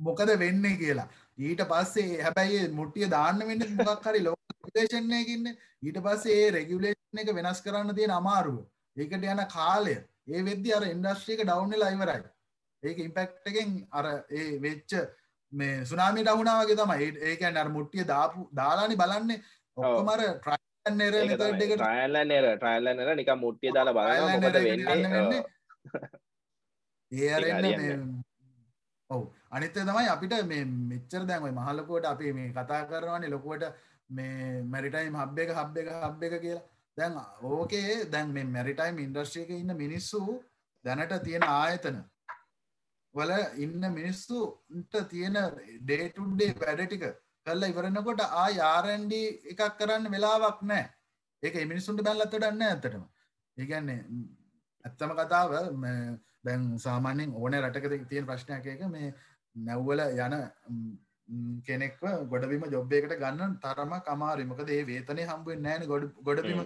[0.00, 1.08] මොකද වෙන්න කියලා
[1.40, 7.62] ඊට පස්සේ හැබැයි මුට්ටිය දාන්න වෙන්න මොකක් හරි ලෝකේෂන්යකින්න ඊට පස්සේ ඒ රෙගුලේෂන් එක වෙනස්
[7.64, 8.58] කරන්න තියෙන අමාරුව.
[8.96, 9.96] ඒකට යන කාලය.
[10.28, 12.20] ඒ වෙද්දි අර ඉන්ඩස්ට්‍රියක ඩවන්ල අයිවරයි
[12.82, 14.92] ඒක ඉම්පෙක්් එකෙන් අර ඒ වෙච්ච
[15.52, 17.08] මේ සුනාමිට අහුණාවගේ තමයි.
[17.30, 19.40] ඒකැන් අර මුට්ටිය දාපු දාලානි බලන්නේ.
[19.76, 25.42] ඔක්කොමර ට්‍රයිනර ට්‍රයිල්ල නර ට්‍රයිල්ල නර නික මුට්ටිය දාලා බල වෙන්නේ.
[27.12, 27.98] ඒ
[29.10, 33.64] ඔව් අනිත්තය තමයි අපිට මේ මෙච්චර දැන්වයි මහලකුවට අපි මේ කතා කරනවානේ ලොකුවට
[34.10, 36.68] මේ මැරිටයිම් හබ් එක හබ් එක හබ් එක කියලා.
[36.96, 40.20] දැන් ඕකේ දැන් මේ මැරිටයිම් ඉන්ඩස්ට්‍රියක ඉන්න මිනිස්සු
[40.84, 41.98] දැනට තියෙන ආයතන
[43.14, 45.38] වල ඉන්න මිනිස්සුන්ට තියෙන
[45.80, 47.04] ඩේටුන්ඩේ වැඩ ටික
[47.46, 49.14] කල්ල ඉවරන්නකොට ආ යාරන්ඩ
[49.52, 50.84] එකක් කරන්න වෙලාවක් නෑ
[51.42, 53.04] ඒක මිනිස්සුන්ට බැල්ලත් ඩන්න ඇතටම
[53.56, 54.00] ඒගැන්නේ
[54.84, 55.56] ඇත්තම කතාව
[56.44, 59.12] දැන් සාමාන්‍යෙන් ඕන රටක තියෙන ප්‍රශ්නයක් එක මේ
[59.56, 60.34] නැව්වල යන
[61.64, 66.62] කෙනෙක්ව ගොඩබීම ජොබ්බයකට ගන්න තරම කමාරිමකද ඒ වේතනය හම්බුවෙන් නෑන ගොඩ ගොඩබීම.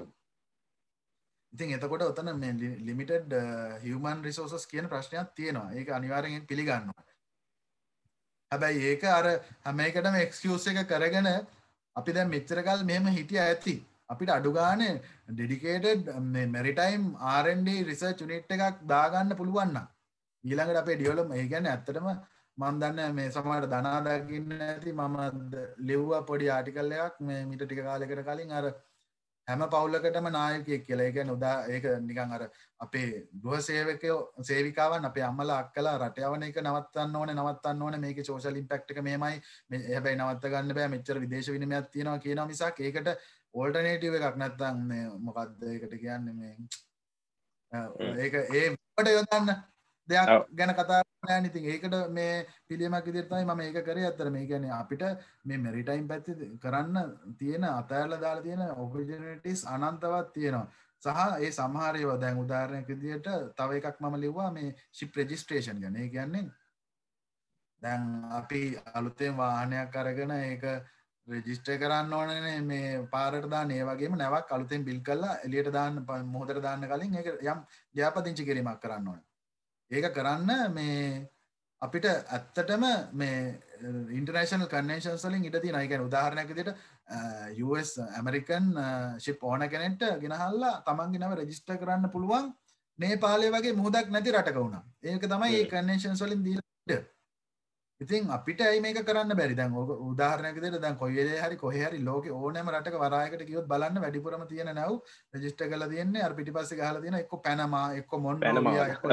[1.53, 2.31] ඉතින් එතකොට ඔතන
[2.83, 3.35] ලිමිටඩ්
[3.83, 5.73] හිවමන් රිසෝසස් කියන ප්‍රශ්නයක් තියෙනවා.
[5.73, 7.05] ඒක අනිවාරයෙන් පිළිගන්නවා.
[8.53, 9.27] හැබැයි ඒක අර
[9.65, 11.29] හැමයිකටම එක්ස්කියස් එක කරගෙන
[11.97, 13.77] අපි දැ මෙච්චරකල් මෙම හිටිය ඇති.
[14.07, 14.83] අපිට අඩුගාන
[15.29, 16.09] dedicated
[16.49, 19.79] maritime and research unit එකක් දාගන්න පුළුවන්න
[20.45, 22.09] ඊළඟට අපේ ඩියවලම ඒ ගැන ඇත්තටම
[22.59, 25.17] මන්දන්න මේ සමට දනාදකින්න ඇති මම
[25.89, 28.67] ලිව්ව පොඩි ආටිකල්ලයක් මේ මිට ටික කාලෙකට කලින් අර
[29.49, 31.07] හැම පවුල්ලකටම නායකයෙක් කියලා.
[31.07, 32.43] ඒක නොදා ඒක නිකන් අර
[32.81, 33.09] අපේ
[33.43, 38.03] ගෘහ සේවකයෝ සේවිකාවන් අපේ අම්මලා අක්කලා රට යවන එක නවත්තන්න ඕනේ නවත්තන්න ඕනේ.
[38.07, 39.43] මේකේ සෝෂල් ඉම්පැක්ට් එක මෙහෙමයි.
[39.91, 40.89] හැබැයි නවත්ත ගන්න බෑ.
[40.95, 43.13] මෙච්චර විදේශ විනිමයක් තියෙනවා කියනවා මිසක් ඒකට
[43.55, 46.55] ඕල්ටර්නේටිව් එකක් නැත්තම් මේ මොකද්ද ඒකට කියන්නේ මේ
[48.19, 49.55] ඒක ඒ වට යොදන්න
[50.09, 53.99] දෙයක් ගැන කතා නිති ඒකට මේ පිළියමක් ඉදිරිතයි මම ඒක කර.
[54.05, 55.03] අත්තර මේ ගැන අපිට
[55.45, 56.97] මේ මෙරිටයිම් පැත්ති කරන්න
[57.39, 60.69] තියෙන අතෑරල දාලා තියෙන ඔපිජනටිස් අනන්තවත් තියෙනවා.
[61.03, 61.09] සහ
[61.41, 65.97] ඒ සමහරයව දැන් උදාරණයක් විදියට තව එකක් මම ලිව්වා මේ ශිප් රෙජිස්ට්‍රේෂන් ගැන.
[65.97, 66.45] ඒ කියන්නේ
[67.83, 68.63] දැන් අපි
[68.95, 70.65] අලුතෙන් වාහනයක් අරගෙන ඒක
[71.27, 73.71] රෙජිස්ටර් කරන්න ඕනනේ මේ පාරට දාන්න.
[73.71, 77.63] ඒ වගේම නැවක් අලුතෙන් බිල් කරලා එලියට දාන්න මොහොතට දාන්න කලින් ඒක යම්
[77.95, 79.34] ව්‍යාපදිංචි කිරීමක් කරන්න ඕනේ
[79.91, 81.29] ඒක කරන්න මේ
[81.83, 83.39] අපිට ඇත්තටම මේ
[84.13, 86.71] ඉන්ටර්නේශනල් කන්නේෂන් සලින් ඉට තින එකන උදාහරණයක් දිට
[87.61, 88.69] US ඇමරිකන්
[89.19, 92.53] ශිප් ඕන කෙනෙට ගෙනහල්ලා තමන්ගේ නව රජිස්ට කරන්න පුළුවන්
[92.99, 94.79] මේ පාලය වගේ මුහදක් නැති රටක වුණ.
[95.03, 97.11] ඒක තමයි ඒ කන්නේෂන් සලින් දීට
[98.01, 99.55] ඉතින් අපිට ඇයි මේක කරන්න බැරි?
[99.55, 103.69] දැන් ඕක උදාහරණයක් විදිහට දැන් කොයි වෙලේ හරි කොහේ හරි ලෝකේ ඕනෑම රටක වරායකට කිව්වොත්
[103.69, 104.99] බලන්න වැඩිපුරම තියෙන නැව්
[105.35, 109.07] රෙජිස්ටර් කරලා තියෙන්නේ අර පිටිපස්සේ ගහලා තියෙන එක්ක පැනමා එක්ක මොන්ඩෝවියා එක්ක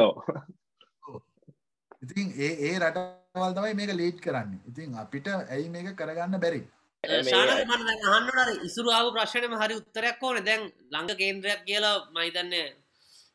[2.02, 4.62] ඉතින් ඒ ඒ රටවල් තමයි මේක ලීඩ් කරන්නේ.
[4.70, 6.62] ඉතින් අපිට ඇයි මේක කරගන්න බැරි?
[7.04, 9.76] අහන්නට ඉසුරාව ප්‍රශ්නම හරි.
[9.76, 10.44] උත්තරයක් ඕන.
[10.44, 10.62] දැන්
[10.92, 12.68] ළඟ කේන්ද්‍රයක් කියලා මයිතන්නේ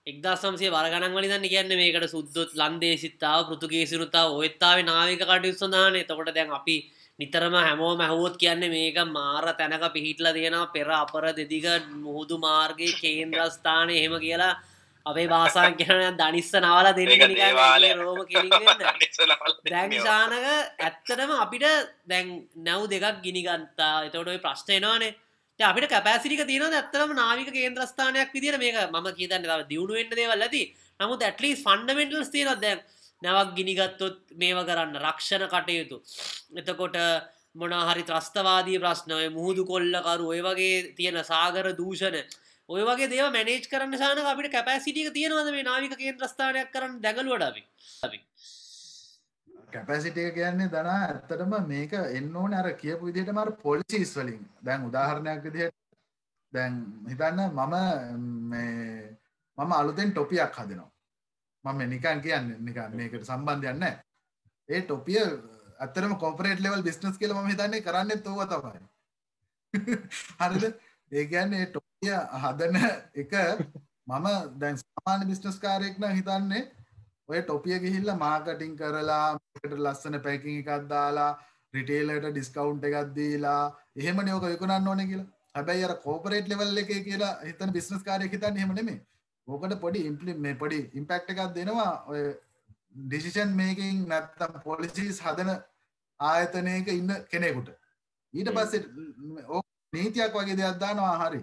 [0.07, 5.97] එක්දා සම්සේ වරගණන් වලිදන්න කියන්න මේකට සුද්දොත් ලන්දේ සිත්තාව පෘතුගේසිරුතාව ඔයත්තාව නාවික කටයුතු සඳහන.
[5.97, 6.77] එතකොට දැන් අපි
[7.19, 11.67] නිතරම හැමෝ මැහුවොත් කියන්නේ මේක මාර තැනක පිහිටල තියෙනවා පෙර අපර දෙදික
[11.99, 14.55] මුහුදු මාර්ගය කේන්ද්‍රස්ථානය එහෙම කියලා
[15.07, 18.19] අපේ බාසාන් කියන දනිස්ස නවල දෙන්න රෝම
[19.67, 20.35] දැංශානක
[20.81, 21.69] ඇත්තටම අපිට
[22.07, 25.13] දැන් නැව් දෙකක් ගිනිගන්තා එතකොට ප්‍රශ්නයනවානේ
[25.61, 30.63] අපිට කැපෑසිරික තියෙන ඇත්තරම නාවික කේන්ද්‍රස්ථානයක් විදිර මේක ම කියතන්න ව දියුණුවෙන්ට දේවල් ඇති.
[31.01, 32.81] නමුත් ඇටලිස් ෆන්ඩමෙන්ටල්ස් තියෙන දැන්?
[33.23, 36.03] නැවක් ගිනිගත්තොත් මේව කරන්න රක්ෂණ කටයුතු.
[36.55, 36.97] එතකොට
[37.55, 42.19] මොනහරි ත්‍රස්තවාදී ප්‍රශ්නය මුහුදු කොල්ලකරු ඔය වගේ තියෙන සාගර දූෂණ
[42.69, 47.63] ඔය වගේ දේව මැනේජ් කරන්න සාන අපිට කැපෑසිටික තියෙනවද මේ නාවික කේන්ද්‍රස්ථානයක් කරන්න දැගලුවඩබි
[48.03, 48.19] අපි?
[49.73, 54.43] කැපැසිටිය කියන්නේ දනා ඇත්තටම මේක එන්න ඕන අර කියපු විදිහට මර පොලිසිස් වලින්.
[54.61, 55.77] දැන් උදාහරණයක් විදිහට
[56.53, 57.75] දැන් හිතන්න මම
[58.49, 59.17] මේ
[59.59, 60.91] මම අලුතෙන් ටොපියක් හදනවා.
[61.65, 64.03] මම නිකන් කියන්නේ නිකන් මේකට සම්බන්ධයක් නැහැ.
[64.69, 65.23] ඒ ටොපිය
[65.79, 68.87] ඇත්තටම කෝපරේට් ලෙවල් බිස්නස් කියලා මම හිතන්නේ කරන්නේත් ඕවා තමයි.
[70.41, 70.65] හරිද?
[71.13, 72.77] ඒ කියන්නේ ඒ ටොපිය හදන
[73.15, 73.33] එක
[74.07, 74.27] මම
[74.59, 76.63] දැන් සාමාන්‍ය බිස්නස් කාරයෙක් නම් හිතන්නේ
[77.29, 81.31] ඔය ටොපිය ගිහිල්ල මාර්කටිං කරලා ට ලස්සන පැකින් එකක් දාලා
[81.75, 83.63] රිටේලට ඩිස්කවුන්් එකක් දීලා
[83.97, 85.27] එහෙම නියෝක විකුණන්න ඕන කියලා.
[85.55, 89.01] හැබැයි අර කෝපරේට් ලෙවල් එක කියලා හිතන බිස්නස් කාරය හිතන්න හෙම නෙමේ
[89.49, 92.05] ඕකට පොඩි ඉම්පලි මේ පොඩි ඉම්පෙක්් එකක් දෙනවා.
[92.11, 92.23] ඔය
[93.09, 95.51] ඩිසිෂන් මේකින් නැත්තම් පොලිසිස් හදන
[96.21, 97.69] ආයතනයක ඉන්න කෙනෙකුට.
[98.35, 98.83] ඊට පස්සේ
[99.93, 101.41] නීතියක් වගේ දෙයක් දානවා හරි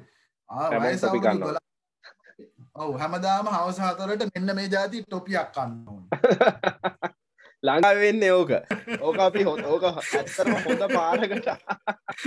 [2.76, 6.04] ඔව් හැමදාම හවස හතරට මෙන්න මේ ජාති ටොපියක් කන්න ඕන.
[7.64, 8.52] ළඟා වෙන්නේ ඕක.
[9.00, 11.48] ඕක අපි හො ඕක ඇත්තරම හොඳ පාරකට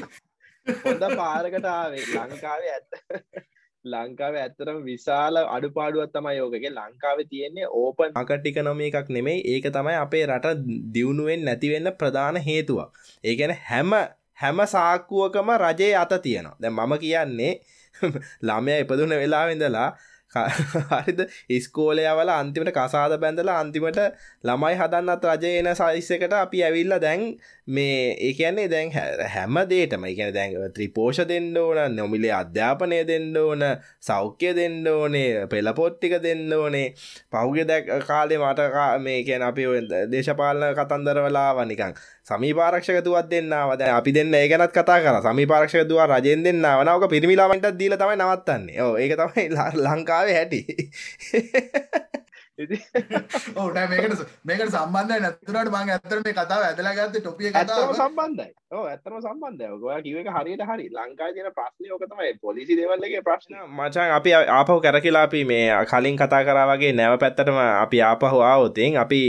[0.85, 2.05] හොඳ පාරකට ආවේ.
[2.14, 2.90] ලංකාවේ ඇත්ත
[3.85, 9.42] ලංකාව ඇත්තරම විශාල අඩුපාඩුවත් තමයි යෝකගේ ලංකාව තියෙන්නේ ඕපන් අකටික නොම එකක් නෙමෙයි.
[9.46, 10.55] ඒක තමයි අපේ රට
[10.94, 13.92] දියුණුවෙන් නැතිවෙන්න ප්‍රධාන හේතුවක් ඒගැන හැම
[14.37, 16.57] හැම සාක්කුවකම රජයේ අත තියෙනවා.
[16.61, 17.52] දැ මම කියන්නේ
[18.42, 19.88] ළමය ඉපදුන වෙලාවෙඳලා
[20.35, 21.20] හරිද?
[21.50, 24.00] ඉස්කෝලයවල අන්තිමට කසාද බැඳලා අන්තිමට
[24.44, 27.22] ළමයි හදන්නත් රජය එන සයිස්සකට අපි ඇවිල්ල දැන්
[27.66, 28.92] මේ ඒකන්නේ දැන්
[29.29, 33.64] හැම දේටම එකන දැන් ත්‍රිපෝෂ දෙන්න ඕන නොමිලේ අධ්‍යාපනය දෙන්න ඕන
[34.00, 36.94] සෞඛ්‍ය දෙන්න ඕනේ පෙළපොට්ටික දෙන්න ඕනේ.
[37.33, 38.61] පහුගෙ දැක් කාලේ මට
[38.98, 39.64] මේ කියන අපි
[40.12, 45.18] දේශපාලන කතන්දරවලා වනිකං සමීපාරක්ෂකතුවත් දෙන්නවද අපි දෙන්න ඒ ගැනත් කතා කර.
[45.22, 48.79] සමීපාරක්ෂකතුව රජයෙන් දෙන්න වනවක පිරිමිලාමට දීල තමයි නවත්තන්නේ.
[48.83, 49.48] ඕ ඒක තමයි
[49.83, 50.62] ලංකාවේ හැටි.
[52.57, 58.53] ඕට මේකට මේකට සම්බන්ධ නැතුරට මං ඇතර මේ කතාව ඇදලා ගත්ත ටොපිය කතාව සම්බන්ධයි.
[58.71, 59.66] ඕ ඇත්තම සම්බන්ධය.
[59.79, 60.87] ඔයා කිවක හරියට හරි.
[60.90, 63.59] ලංකා තියන ප්‍රශ්නය ඕකතමයි පොලිසි දෙවල්ලගේ ප්‍රශ්න.
[63.71, 69.21] මචන් අපි ආපහු කැරකිලා අපි මේ කලින් කතා කරාවගේ නැව පැත්තටම අපි ආපහු ආවෝතින් අපි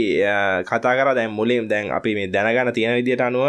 [0.64, 3.48] කතා කර දැන් මුලින් දැන් අපි මේ දැනගන්න තියෙන විදිට අනුව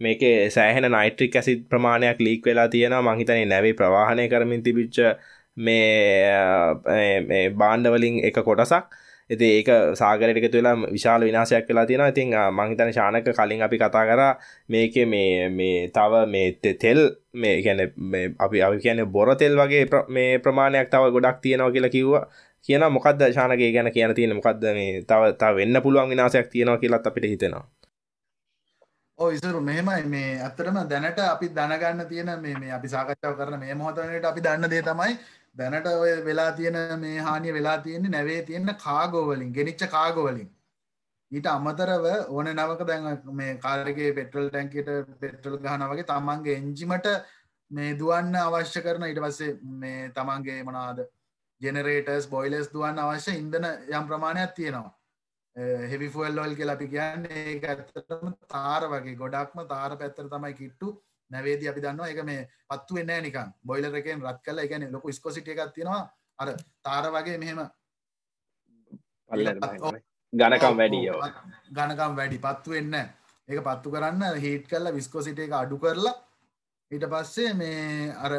[0.00, 4.96] මේක සෑහෙන නයිට්‍රික් ඇසි ප්‍රමාණයක් ලීක් වෙලා තියෙන මහිතනේ නැවේ ප්‍රවාහනය කරමින් තිබිච්ච
[5.58, 8.98] මේ බාණ්ඩවලින් එක කොටසක්
[9.30, 14.04] ඇති ඒක සාගරයට එකතු වෙලා විශාල විනාශයක් වෙලා තියෙන ඉතින් මංහිතන ශානක කලින් අපි කතා
[14.04, 14.22] කර
[14.68, 17.00] මේක මේ මේ තව මේ තෙල්
[17.34, 17.80] මේ ගැන
[18.38, 22.24] අපි අපි කියන බොර තෙල් වගේ මේ ප්‍රමාණයක් තව ගොඩක් තියෙනවා කියලා කිව්වා.
[22.64, 27.06] කියන මොකක්ද ශානගේ ගැන කියන තියෙන මොකක්ද මේ තව තව වෙන්න පුළුවන් විනාශයක් තියෙනවා කියලත්
[27.06, 27.66] අපිට හිතෙනවා.
[29.18, 30.02] ඕ ඉසරු මෙහෙමයි.
[30.06, 34.82] මේ ඇත්තටම දැනට අපි දැනගන්න තියෙන මේ අපි සාකච්ඡාව කරන මේ මොහොතනට අපි දන්න දේ
[34.82, 35.14] තමයි
[35.58, 40.48] දැනට ඔය වෙලා තියෙන මේ හානිය වෙලා තියෙන්නේ නැවේ තියෙන කාගෝවලින් ගෙනිච්ච කාගෝවලින්
[41.32, 47.08] ඊට අමතරව ඕන නවක දැන් මේ කාරගේ පෙට්‍රල් ටැන්කට පෙට්‍රල් ගහන වගේ තමන්ගේ එන්ජිමට
[47.70, 51.02] මේ දුවන්න අවශ්‍ය කරන ඊට පස්සේ මේ තමන්ගේ මනාද
[51.60, 54.94] ජෙනරේටර්ස් බොයිලස් දුවන්න අවශ්‍ය ඉන්දන යම් ප්‍රමාණයක් තියෙනවා.
[55.90, 60.94] හෙවි ෆුවල් ලොල් කියලා අපි කියන්නේ ඒක ඇත්තටම තාර වගේ ගොඩක්ම තාර පැත්තර තමයි කිට්ටු.
[61.30, 63.50] නැවේද අපි දන්නවා එක මේ පත්තු වෙන්න නිකන්.
[63.64, 66.02] බොයිලර එකෙන් රත් කල එකන ලොකු ස්කොසිට එකක් තියෙනවා.
[66.38, 66.48] අර
[66.82, 67.60] තාර වගේ මෙහෙම
[70.32, 71.10] ගණකම් වැඩිය
[71.70, 72.94] ගණකම් වැඩි පත්තු වෙන්න
[73.48, 76.16] ඒක පත්තු කරන්න හිට කල්ල විස්කොසිට එක අඩු කරලා
[76.90, 78.32] ඊට පස්සේ මේ අර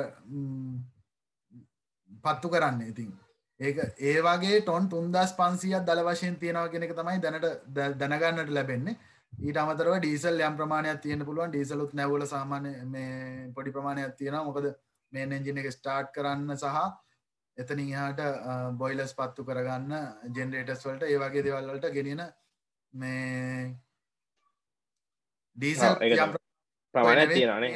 [2.24, 3.12] පත්තු කරන්න ඉතින්.
[3.60, 7.46] ඒක ඒ වගේ ටොන් තුන්දස් පන්සියක් දල වශයෙන් තියෙනව කෙනෙක තමයි දැනට
[8.02, 9.00] දැනගන්නට ලැබෙන්නේ
[9.34, 11.52] ඊට අමතරව ඩීසල් යම් ප්‍රමාණයක් තියෙන පුළුවන්.
[11.52, 14.48] ඩීසලුත් නැවල සාමාන්‍ය මේ පොඩි ප්‍රමාණයක් තියෙනවා.
[14.48, 14.66] මොකද
[15.14, 16.78] මේ එන්ජින එක ස්ටාර්ට් කරන්න සහ
[17.58, 18.20] එතන ඉහට
[18.82, 19.94] බොයිලස් පත්තු කරගන්න
[20.36, 22.22] ජෙනරේටස් වලට ඒ වගේ දෙවල්වලට ගෙනෙන
[22.94, 23.64] මේ
[25.58, 25.96] ඩීසල්
[26.94, 27.72] ප්‍රමාණයක් තියෙනනේ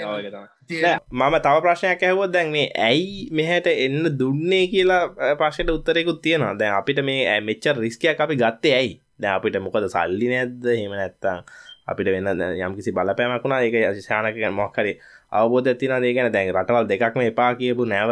[1.12, 6.54] මම තව ප්‍රශ්නයක් ඇහවොත් දැන් මේ ඇයි මෙහැට එන්න දුන්නේ කියලා ප්‍රශ්යට උත්තරෙකුත් තියෙනවා.
[6.60, 10.66] දැන් අපිට මේ මෙච්ච රිස්කයක් අපි ගත්තේ ඇයි දැ අපිට මොකද සල්ලි නැද්ද?
[10.80, 11.38] හෙම නැත්තා
[11.86, 14.94] අපිට වෙන්න යම්කිසි බලපෑමකුණා ඒක ශානක මොක්කරි
[15.32, 18.12] අවබෝධ තින දේගෙන දැන් රටවල් දෙකක්ම එපා කියපු නැව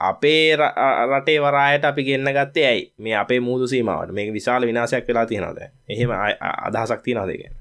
[0.00, 2.92] අපේ රටේ වරායට අපි ගන්න ගත්තේ ඇයි?
[2.98, 4.12] මේ අපේ මුූදු සීමාවට.
[4.12, 6.10] මේ විශාල විනාශයක් වෙලා තියෙනවද එහෙම
[6.66, 7.54] අදහසක් තියනව දෙගෙන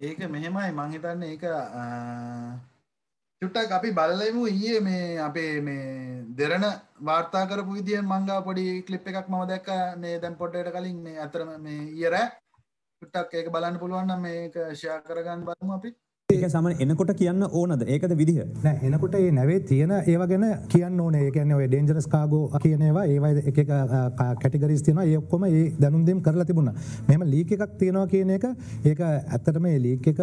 [0.00, 0.70] ඒක මෙහෙමයි.
[0.72, 1.44] මංහිතන්න ඒක
[3.42, 6.64] චුට්ටක් අපි බලලමු ඊයේ මේ අපේ මේ දෙරන
[7.00, 11.50] වාර්තා කරපු විදිිය මංගා පොඩි කලිප් එකක් මම දැක්ක මේ දැම් පොට්ටයට කලින් මේ අතරම
[11.60, 12.14] මේ ඉයර
[13.02, 15.90] චුට්ටක් ඒක බලන්න පුළුවන්න මේක ෂයා කරගන්න බලමු අපි.
[16.34, 17.82] ඒක සම එනකොට කියන්න ඕනද?
[17.84, 18.44] ඒකද විදිහ?
[18.82, 21.14] එනකොට ඒ නැවේ තියෙන ඒව ගැන කියන්න ඕන.
[21.16, 23.58] ඒකන ඔය ඩේන්ජරස් කාගෝ කියනවා ඒවයි එක
[24.42, 26.70] කැටිගරිස් තියෙන ඒක්කොම ඒ දැනුන්දම් කරලා තිබුණ.
[27.08, 28.46] මෙම ලීක එකක් තියෙනවා කියන එක
[28.84, 30.22] ඒක ඇත්තටම ඒ ලීක් එක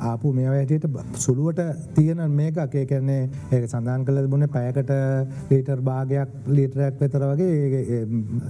[0.00, 0.88] ආපු මේ වැටට
[1.18, 1.60] සුළුවට
[1.94, 4.94] තියෙන මේක ඒ කැන්නේ ඒ සඳහන් කළ බුණ පැයකට
[5.50, 8.00] ලීටර් භාගයක් ලීටරයක් වෙතර වගේ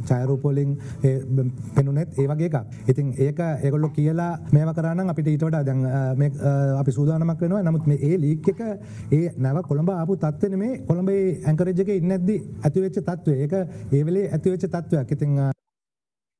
[0.07, 0.79] චයරූපොලිං
[1.75, 2.57] පෙනුනෙත් ඒවගේ එකක්.
[2.88, 6.43] ඉතින් ඒක ඒගොල්ලො කියලා මේව කරන්න අපිට ඊටට දැන්
[6.80, 7.62] අපි සූදානමක් වෙනවා.
[7.62, 8.61] නමුත් මේ ඒ ලීක් එක
[9.12, 13.54] ඒ නැව කොළඹ ආපු තත්වන මේ කොළඹේ ඇංකරජ්ක ඉන්නැද්දි ඇතිවෙච්ච තත්ව ඒක
[13.92, 15.38] ඒවෙලේ ඇතිවෙච්ච තත්වයක් ඉතිං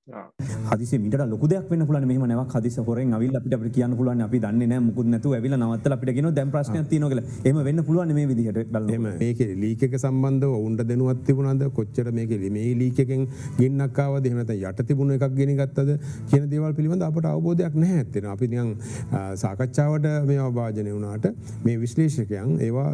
[0.07, 4.21] හදිසි මිට ලොක දෙයක් වන්න පුලන මෙම නව හදිස හොරෙන් අවිල් අපිට අපට කියන්න පුලන්
[4.21, 8.27] අපි දන්න මුකුත් නැතු ඇවිල නවත්ත අපිට ගෙන දැම් ප්‍රශ්න තිනොකල එම වෙන්න පුළුවන් මේ
[8.31, 8.59] විදිහට
[9.23, 11.65] මේක ලීකක සම්බන්ධ ඔවුන්ට දෙනුවත් තිබුණද?
[11.79, 13.25] කොච්චර මේක මේ ලීකෙන්
[13.61, 15.97] ගින්නක්කාව දෙහනත යට තිබුණ එකක් ගෙන ගත්තද
[16.29, 18.77] කියන දේවල් පිළිබඳ අපට අවබෝධයක් නැහැ ඇත්තෙන අපි නියන්
[19.37, 21.33] සාකච්ඡාවට මේ අවභාජනය වුණාට
[21.65, 22.89] මේ විශ්ලේෂකයන් ඒවා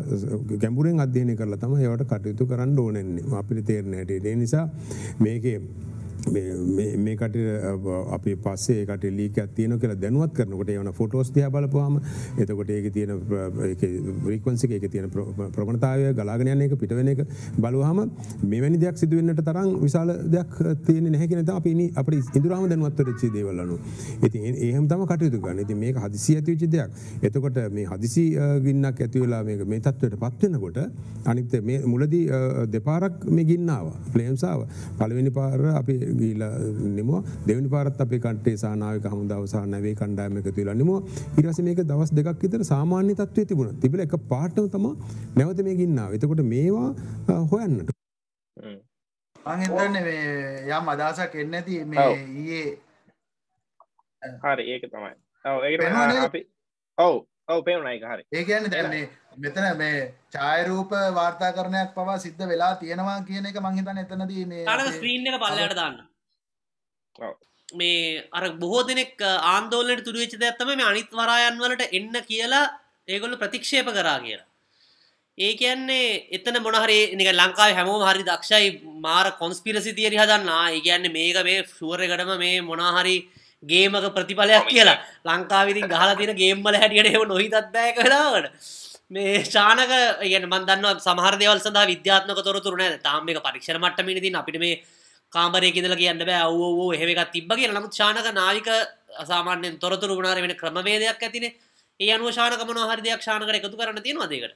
[0.63, 3.29] ගැඹුරෙන් අධ්‍යයනය කරලා තම ඒවට කටයුතු කරන්න ඕනෙන්නේ.
[3.43, 4.67] අපිට තේරණයට ඒ නිසා
[5.19, 5.59] මේකේ
[6.29, 7.37] මේකට
[8.11, 12.01] අපි පස්සේ කට ලීක තියන කියලා දැනුවත් කරනකොට යන ෆොටෝස් දිය බලපුවාම
[12.39, 13.21] එතකොට ඒක තියෙන
[14.27, 17.25] රීකවන්සික එක තියෙන ප්‍රමණතාවය ගලාගෙන එක පිටවෙන එක
[17.59, 18.05] බලුවහම
[18.45, 20.57] මෙවැනි දෙයක් සිදුවෙන්නට තරම් විශාල දෙයක්
[20.87, 23.79] තියෙන නැහැකෙනත අපි අප ඉදුරාම දැනුවත් රච්චි දේවල්ලනු
[24.23, 26.91] ඉති ඒහම තම කටයුතු ගන්න ඉති මේක හදිසි ඇතිවිචි දෙයක්.
[27.23, 28.25] එතකොට මේ හදිසි
[28.61, 30.79] ගින්නක් ඇතිවෙලා මේ මේ තත්වයට පත්වෙනකොට
[31.25, 32.25] අනිත මේ මුලදී
[32.69, 34.67] දෙපාරක් මේ ගින්නාව ප්ලේම්සාාව
[34.99, 36.43] පළවෙනි පාර අපි ගීල
[36.99, 37.25] නිමුව.
[37.47, 40.99] දෙවනි පාරත් අපේ කටේ සානාවක හමුදාව සහ නැවේ කණ්ඩායම එක තුලා නිමුව.
[41.39, 43.81] ඉරස මේක දවස් දෙකක් විතර සාමාන්‍ය තත්වය තිබුණ.
[43.83, 44.87] තිබල එක පාටව තම
[45.39, 46.89] නැවත මේ ගින්නාව එතකොට මේවා
[47.53, 47.91] හොයන්නට
[49.47, 49.97] අහිතන්න
[50.77, 52.69] යම් අදසක් එන්න ඇති මේ ඊයේ
[54.45, 55.15] හරි ඒක තමයි.
[56.27, 56.41] අපි
[56.99, 57.15] ඔව්
[57.51, 58.25] ඔව පේනුනයි හරි.
[58.33, 59.05] ඒ කියන්න දැන්නේ
[59.39, 59.99] මෙතන මේ
[60.35, 65.77] චායරූප වාර්තා කරණයක් පවා සිද්ධ වෙලා තියෙනවා කියන එක මංහිතන එතනදී මේ ස්ක්‍රීන් එක පල්ලයට
[65.81, 65.97] දාන්න.
[67.69, 72.65] මේ අර බොහෝ දෙනෙක් ආන්දෝලට තුරවෙච්ච ඇත්තම මේ අනිත් වරායන් වලට එන්න කියලා
[73.09, 74.47] ඒගොල්ල ප්‍රතික්ෂේප කරා කියලා.
[75.39, 78.71] ඒ කියන්නේ එතන මොනහරි නික ලංකාව හැමෝම හරි දක්ෂයි
[79.07, 80.65] මාර කොන්ස්පිරසි තියරි හදන්නා.
[80.71, 83.17] ඒ කියන්නේ මේක මේ ශුවරකටම මේ මොනාහරි
[83.63, 84.99] ගේමක ප්‍රතිඵලයක් කියලා.
[85.25, 88.47] ලංකාවිදින් ගහලා තියෙන ගේම්මල හැටියට එම නොහිතත් බෑ කලාවට
[89.11, 89.93] මේ ශානක
[90.25, 92.99] ගෙන මන්දන්න සමහර දෙවල් සඳහා විද්‍යාත්මක තොරතුර නෑ.
[92.99, 94.81] තාම එක පරීක්ෂණ මට්ටමේදී අපිට මේ
[95.33, 96.43] කාමරය කියදල කියන්න බෑ.
[96.47, 97.79] අවෝ එහෙම එකක් තිබ්බ කියලා.
[97.79, 98.71] නමුත් ශානක නාවික
[99.25, 101.47] අසාමාන්‍යෙන් තොරතුරු ගුණාර වෙන ක්‍රමවේදයක් ඇතින.
[102.01, 104.55] ඒ අනුව ශානක මොන හරි දෙයක් ශානකට එකතු කරන්න තියෙනවා දෙකට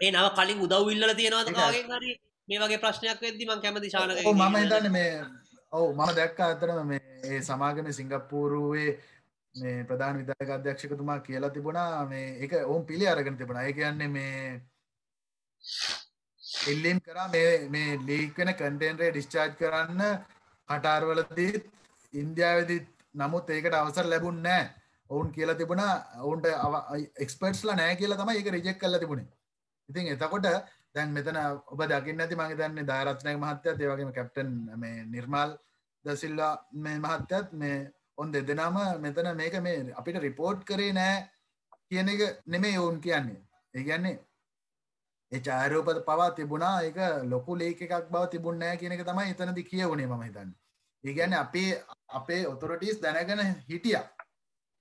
[0.00, 2.12] ඒ නව කලින් උදව් ඉල්ල තියෙනවාද කාගෙන් හරි?
[2.48, 5.10] මේ වගේ ප්‍රශ්නයක් වෙද්දි මං කැමති ශානක මම හිතන්නේ මේ
[5.72, 8.90] ඔව් මම දැක්ක අතරම මේ ඒ සමාගම සිංගප්පූරුවේ
[9.54, 12.06] මේ ප්‍රධාන විදායක අධ්‍යක්ෂකතුමා කියලා තිබුණා.
[12.06, 13.64] මේ එක ඔවුන් පිළි අරගෙන තිබුණා.
[13.64, 14.60] ඒ කියන්නේ මේ
[16.66, 20.02] ඉල්ලීම් කරා මේ මේ ලීක් වෙන කන්ටේනරේ ඩිස්චාර්ජ් කරන්න
[20.68, 21.62] කටාර්වලදීත්
[22.14, 24.64] ඉන්දියාවේදීත් නමුත් ඒකට අවසර ලැබුණ නෑ
[25.10, 26.46] ඔවුන් කියලා තිබුණා ඔවුන්ට
[27.18, 29.30] එක්ස්පර්ට්ස්ලා නෑ කියලා තමයි ඒක රිජෙක්ට් කරලා තිබුණේ.
[29.88, 30.46] ඉතින් එතකොට
[30.94, 31.38] දැන් මෙතන
[31.72, 35.50] ඔබ දකින්න ඇති මගේ දන්නේ දාරත්නය මහත්තයත් ඒ වගේම කැප්ටන් මේ නිර්මල්
[36.04, 37.76] දසිල්ලා මේ මහත්තයත් මේ
[38.16, 41.20] ඔන් දෙදෙනම මෙතන මේක මේ අපිට රිපෝට් කරේ නෑ
[41.88, 43.42] කියන එක නෙමේ ඔවුන් කියන්නේ.
[43.74, 44.16] ඒ කියන්නේ
[45.32, 46.82] ඒ චාරෝපද පවා තිබුණා.
[46.82, 50.50] එක ලොකු ලේක එකක් බව තිබුණෑ කියන එක තමයි එතනදි කියවුණේ මම හිතන්න.
[51.04, 51.70] ඒ කියන්නේ අපේ
[52.10, 53.98] අපේ ඔතොරටිස් දැනගෙන හිටිය.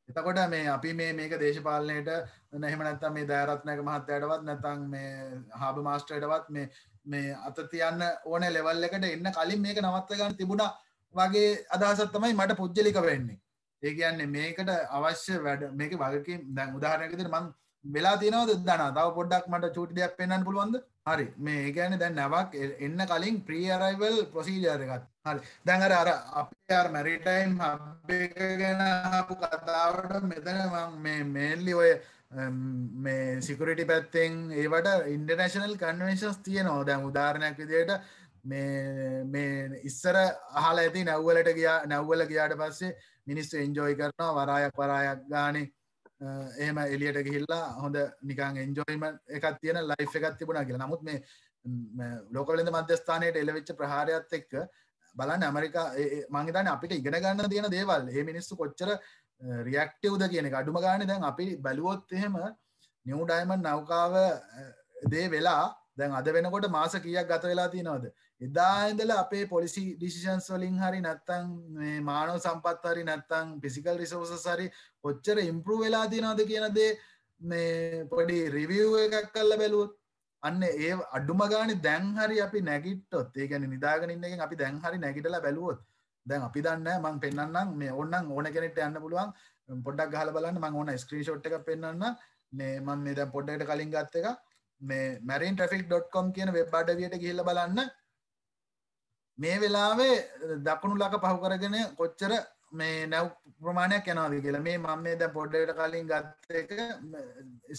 [0.10, 2.10] එතකොට මේ අපි මේ මේක දේශපාලනයට
[2.56, 5.10] නැහෙම නැත්තම් මේ දෑරත්නක මහත්තයටවත් නැතං මේ
[5.56, 6.70] හාබ මාස්ටර්ටවත් මේ
[7.06, 10.72] මේ අත තියන්න ඕන ලෙවල් එකට එන්න කලින් මේක නවත්ත ගන්න තිබුණා
[11.16, 13.40] වගේ අදහසත් තමයි මට පුද්ජලික වෙන්නේ.
[13.84, 17.52] ඒ කියන්නේ මේකට අවශ්‍ය වැඩ මේක වගකින් දැන් උදාහරණයකදිට මං
[17.86, 20.76] වෙලා තියෙනවද දන්න තව පොඩ්ඩක් මට චුටි දෙයක් පෙන්න්න පුළුවන්ද?
[21.08, 21.26] හරි.
[21.38, 25.40] මේ ඒගැන දැන් නැවක් එන්න කලින් ප්‍රියරයිවල් ප්‍රසීජර් එකත් හරි.
[25.66, 26.10] දැඟර අර
[26.42, 27.58] අපේ අර මැරිටයිම්
[28.62, 30.60] ගැන හපු කතාවට මෙතන
[31.00, 31.92] මේ මේල්ලි ඔය
[33.06, 36.86] මේ සිකරටි පැත්තෙන් ඒවට ඉන්ඩනශනල් කන්වේශන්ස් තියනවා.
[36.86, 37.92] දැන් උදාරණයක් විදියට
[38.44, 40.16] මේ ඉස්සර
[40.64, 42.96] අහල ඇති නැව්වලට ගියා නැව්වල ගියාට පස්සේ
[43.28, 44.38] මිනිස්සු එන්ජෝයි කරනවා.
[44.38, 45.68] වරායක් වරායක් ගානේ
[46.22, 49.06] එහෙම එලියට ගිහිල්ලා හොඳ නිකං එන්ජෝයිම
[49.38, 50.88] එකත් තියෙන ලයි් එකත් තිබුණා කියලා.
[50.88, 51.24] නමුත් මේ
[52.32, 54.54] ලෝකලඳ මධ්‍යස්ථානයට එලවෙච්ච ප්‍රහාරයත් එක්ක
[55.16, 55.88] බලන්න ඇමරිකා
[56.30, 58.10] මංගේතන අපිට ඉගෙන ගන්න තියෙන දේවල්.
[58.10, 58.90] ඒ මිනිස්සු කොච්චර
[59.70, 62.36] රියක්ටවද කියන අඩුම ගාන දැන් අපි බැලුවොත් එහෙම
[63.06, 64.16] නිව් ඩයිමන් නෞකාව
[65.14, 65.64] දේ වෙලා
[65.98, 68.12] දැන් අද වෙනකොට මාස කියක් ගත වෙලා තියෙනවද?
[68.42, 71.48] එදා ඉඳල අපේ පොලිසි ඩිසිෂන්ස් වලින් හරි නැත්තං
[72.04, 74.68] මානව සම්පත් හරි නැත්තං පිසිකල් රිසෝස සරි
[75.04, 76.90] කොච්චර ඉම්පරු වෙලා තිනද කියනදේ
[77.42, 79.94] මේ පොඩි රිවිව් එකක් කල්ල බැලුවොත්
[80.44, 84.98] අන්න ඒ අඩුම ගානි දැන් හරි අපි නැගිට්ටොත් ඒ ගැන නිදාගනින්න එක අපි දැන් හරි
[84.98, 85.80] නැගිටල බැලුවොත්
[86.26, 89.32] දැන් අපි දන්න මං පෙන්න්නම් මේ ඔන්න ඕන කෙනෙට යන්න පුළුවන්
[89.84, 92.06] පොඩක් ගහල බලන්න මං ඕන ස්ක්‍රීෂෝට් එක පෙන්න්න
[92.54, 94.38] මේ මන් මේ දැන් පොඩ්ඩට කලින් ගත්ත එක
[94.82, 97.90] මේ මැරින් ට්‍රෆික්.කොම් කියන වෙබ් අඩවියට ගිහිල්ල බලන්න.
[99.40, 100.16] මේ වෙලාවේ
[100.68, 102.32] දකුණු ලක පහු කරගෙන කොච්චර
[102.80, 103.28] මේ නැව්
[103.62, 104.66] ප්‍රමාණයක් යනවාද කියලා.
[104.68, 106.72] මේ මම මේ දැන් පොඩ්ඩකට කලින් ගත්ත එක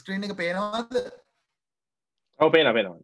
[0.01, 0.94] ස්ක්‍රීන් එක පේනවද?
[2.40, 2.99] ඔව් පේනවා පේනවා.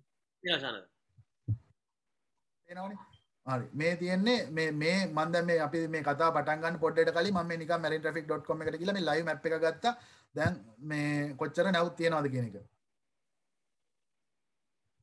[2.69, 2.99] පේනවනේ.
[3.47, 3.67] හරි.
[3.81, 7.47] මේ තියෙන්නේ මේ මේ මම දැන් මේ අපි මේ කතාව පටන් ගන්න පොඩ්ඩකට කලින් මම
[7.53, 9.95] මේ නිකන් marinetraffic.com එකට ගිහලා මේ live map එක ගත්තා.
[10.35, 10.59] දැන්
[10.91, 12.57] මේ කොච්චර නැව් තියෙනවද කියන එක.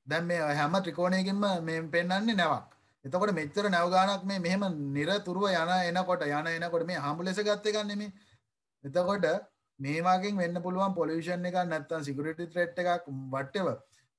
[0.08, 2.73] දැන් මේ හැම ත්‍රිකෝණයකින්ම මේ පෙන්වන්නේ නැවක්
[3.06, 4.64] එතකොට මෙච්චර නැවගානක් මේ මෙහෙම
[4.94, 8.14] නිරතුරුව යන එනකොට යන එනකොට මේ හම්බු ලෙස ගත්ත ගන්න මේ
[8.84, 9.26] එතකොට
[9.80, 13.68] මේවාගෙන් වෙන්න පුළුවන් පොලිෂන් එකක් නැත්තම් සිකරිටි ත්‍රෙට් එකක් වට්ටව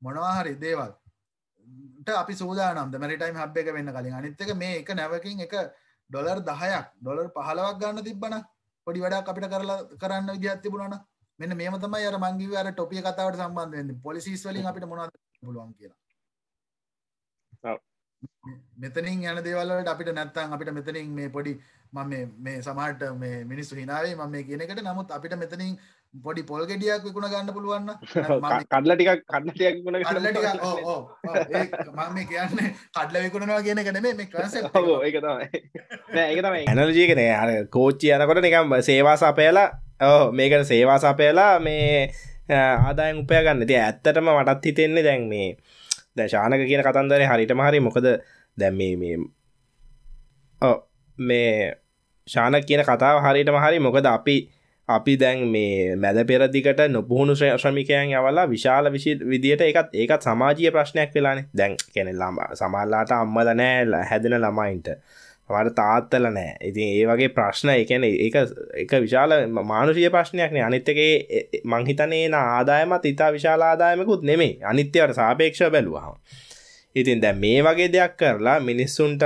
[0.03, 0.93] මොනවා හරි දේවල්.
[2.15, 2.93] අපි සූදානම්.
[2.95, 4.15] මරිටයිම් හබ් එක වෙන්න කලින්.
[4.15, 5.55] අනිත්තක මේ එක නැවකින් එක
[6.11, 8.37] ඩොලර් දහයක් ඩොලර් පහලවක් ගන්න තිබ්බන
[8.87, 11.01] පොඩි වැඩක් අපිට කරලා කරන්න විදිහත් තිබුණන
[11.39, 14.03] මෙන්න මේම තමයි අර මං කිව්වේ අර ටොපිය කතාවට සම්බන්ධ වෙන්නේ.
[14.03, 16.04] පොලිසිස් වලින් අපිට මොනවද පුළුවන් කියලා.
[18.77, 21.53] මෙතනින් යන දේවල්ලට අපිට නැත්තන් අපිට මෙතනින් මේ පොඩි
[21.93, 25.77] මම මේ සමහට මේ මිනිස්සු හිනාවේ මම මේ කියනකට නමුත් අපිට මෙතනින්
[26.15, 27.91] පොඩි පොල් ගෙඩියක් විකුණ ගන්න පුළුවන්න
[28.73, 29.99] කඩල ටිකක් කඩලටයක් ගුණ
[32.03, 36.63] මම කියන්නේ කඩල විකුණනවා කියන කන මේ ක්‍රස ඒක තමයි.
[36.71, 39.69] ඇනලජීකන අර කෝච්චි යනකොට නිකම් සේවා සපයලා
[40.03, 41.89] ඕ මේකට සේවා සපයලා මේ
[42.51, 45.49] ආදායන් උපය ගන්න ති ඇත්තටම මටත් හිතෙන්නේ දැන් මේ
[46.17, 47.81] දැ ශානක කියන කතන්දරේ හරිටම හරි.
[47.81, 48.07] මොකද
[48.59, 49.17] දැම් මේ
[51.19, 51.73] මේ
[52.29, 53.79] ශාන කියන කතාව හරිටම හරි.
[53.79, 54.37] මොකද අපි
[54.89, 61.15] අපි දැන් මේ මැද පෙරදිකට නොපුහුණු ශ්‍රමිකයන් යවලා විශාල විශි විදියට එකත් ඒකත් සමාජය ප්‍රශ්නයක්
[61.15, 61.47] වෙලානේ.
[61.57, 64.89] දැන් කෙනෙ ලාම සමල්ලාට අම්මල නෑ හැදෙන ළමයින්ට.
[65.51, 66.57] මට තාත්තල නෑ.
[66.63, 68.37] ඉතින් ඒ වගේ ප්‍රශ්න එකන එක
[68.83, 71.13] එක විශාල මානුෂය ප්‍රශ්නයක්න අනිත්තගේ
[71.65, 76.15] මංහිතනේ ආදායමත් ඉතා විශාල ආදායමකුත් නෙමේ අනිත්‍යවට සාපේක්ෂ බැලුවහම.
[76.97, 79.25] ඉතින් දැ මේ වගේ දෙයක් කරලා මිනිස්සුන්ට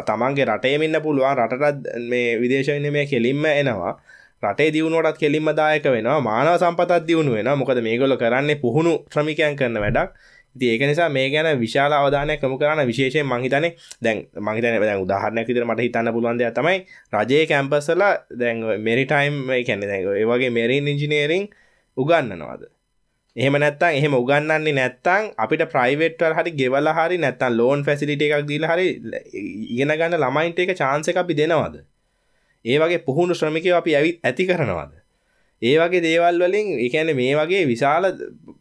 [0.00, 1.36] තමන්ගේ රටේමින්න පුළුවන්.
[1.38, 3.94] රටට මේ විදේශන මේ කෙලින්ම එනවා.
[4.42, 6.20] රටේ දියුණුවටත් කෙලින්ම දායක වෙනවා.
[6.22, 10.10] මානව සම්පතත් දියුණු වෙන මොකද මේගොල කරන්නේ පුහුණු ශ්‍රමිකයන් කරන වැඩක්.
[10.56, 13.66] ඒක නිසා මේ ගැන විශාල අවධානය කම කරන්න විශේෂයෙන් මහිතන
[14.00, 16.76] දැන් මහිතන දැන් උදාහරණයක් විදිර මට හිතන්න පුළුවන්ද තමයි
[17.14, 18.04] රජයේ කැම්පස්සල
[18.36, 21.50] දැන් මෙරිටයිම් කැනෙ ඒවගේ මෙරින් ඉංජිනේරිං
[21.96, 22.70] උගන්නනවාද
[23.36, 28.66] එහෙම නැත්තන් එහෙම උගන්නන්නේ නැත්තං අපිට ප්‍රයිවට්වල් හරි ගෙවල හරි නැත්තන් ලෝන් ෆැසිලිට එකක් දීල
[28.66, 28.88] හරි
[29.70, 31.78] ඉගෙන ගන්න ළමයින්ට එක චාන්සක අපි දෙනවාද?
[32.64, 34.92] ඒ වගේ පුහුණු ශ්‍රමිකය අපි ඇවිත් ඇති කරනවාද?
[35.62, 38.08] ඒ වගේ දේවල් වලින් එකන මේ වගේ විශාල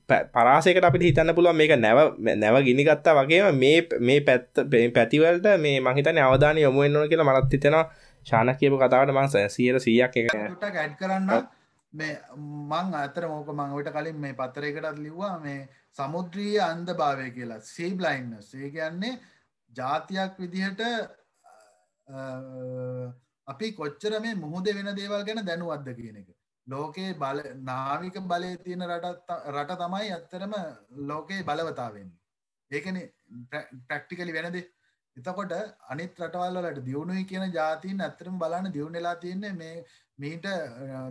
[0.10, 2.00] පරාසකට අපිට හිතන්න පුළුවන් මේක නැව
[2.36, 4.62] නැව ගිනිගත්තා වගේම මේ මේ පැත්ත
[4.94, 7.86] පැතිවලට මේ මහිතන අවධාන යොමුුවෙන්න්න කියලා මලත් හිතෙනවා.
[8.26, 10.30] ශාන කියපු කතාවට මං සියර සියක් එක.
[10.70, 11.30] ගැඩ් කරන්න.
[11.94, 12.14] මේ
[12.70, 15.62] මං අතර මෝක මංවට කලින් මේ පත්තරයකටත් ලිව්වා මේ
[15.98, 19.16] සමුද්‍රීය අන්ද භාවය කියලා සීබ්ලයින්න ඒ කියන්නේ
[19.72, 20.82] ජාතියක් විදිහට
[23.48, 26.30] අපි කොච්චර මේ මුහුද වෙන දේවල් ගැන දැනුවද්ද කියන එක.
[26.68, 30.54] ලෝකයේ බල නාවික බලය තියෙන රට තමයි ඇත්තරම
[31.10, 32.20] ලෝකයේ බලවතාවෙන්නේ.
[32.72, 32.98] ඒකන
[33.88, 34.58] ප්‍රක්ටිකලි වෙනද?
[35.18, 35.54] එතකොට
[35.90, 39.84] අනිත් රටවල්ලට දියුණුයි කියන ජාතින් ඇත්තරම බලන්න දියුණෙලා තියන්නේ මේ
[40.18, 40.46] මීට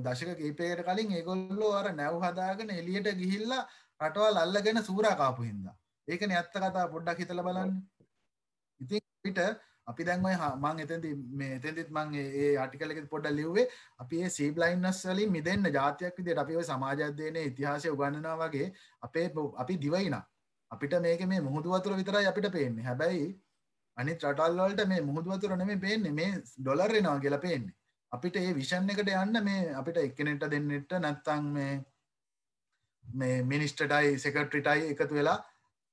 [0.06, 3.66] දශක කීපයකට කලින් ඒගොල්ලෝ අර නැව් හදාගෙන එලියට ගිහිල්ලා
[4.00, 5.76] රටවල් අල්ලගෙන සූරාකාපු හින්දා.
[6.08, 7.74] ඒකන ඇත්ත කතා පොඩ්ඩක් හිතල බලන්න.
[8.80, 9.40] ඉතින් පිට
[9.90, 13.66] අපි දැන්වයි මං එතැති මේ එතැතිත් මං ඒ ආටිකලෙ පොඩ්ඩ ලිව්වේ
[13.98, 18.72] අපි ඒ සීබ්ලයින්නස් වලින් මිදන්න ජාතියක් විදිට අපි සමාජධ්‍යයන ඉතිහාසය උගන්නනා වගේ
[19.02, 19.26] අපේ
[19.56, 20.16] අපි දිවයින.
[20.70, 22.84] අපිට මේක මේ මුහුදුවතුර විතරයි අපිට පේන්නේ.
[22.84, 23.28] හැබැයි
[23.96, 26.12] අනි ටල්වලට මේ මුහුදුවතුර නෙමේ පේන්නේ.
[26.12, 27.76] මේ ඩොලර්ෙනවා කියල පේන්නේ.
[28.12, 31.72] අපිට ඒ විෂන් එකට යන්න මේ අපිට එක්කනෙට දෙන්නට නැත්තං මේ
[33.04, 35.38] මේ මිනිස්ටටයි සෙකට්‍රිටයි එකතු වෙලා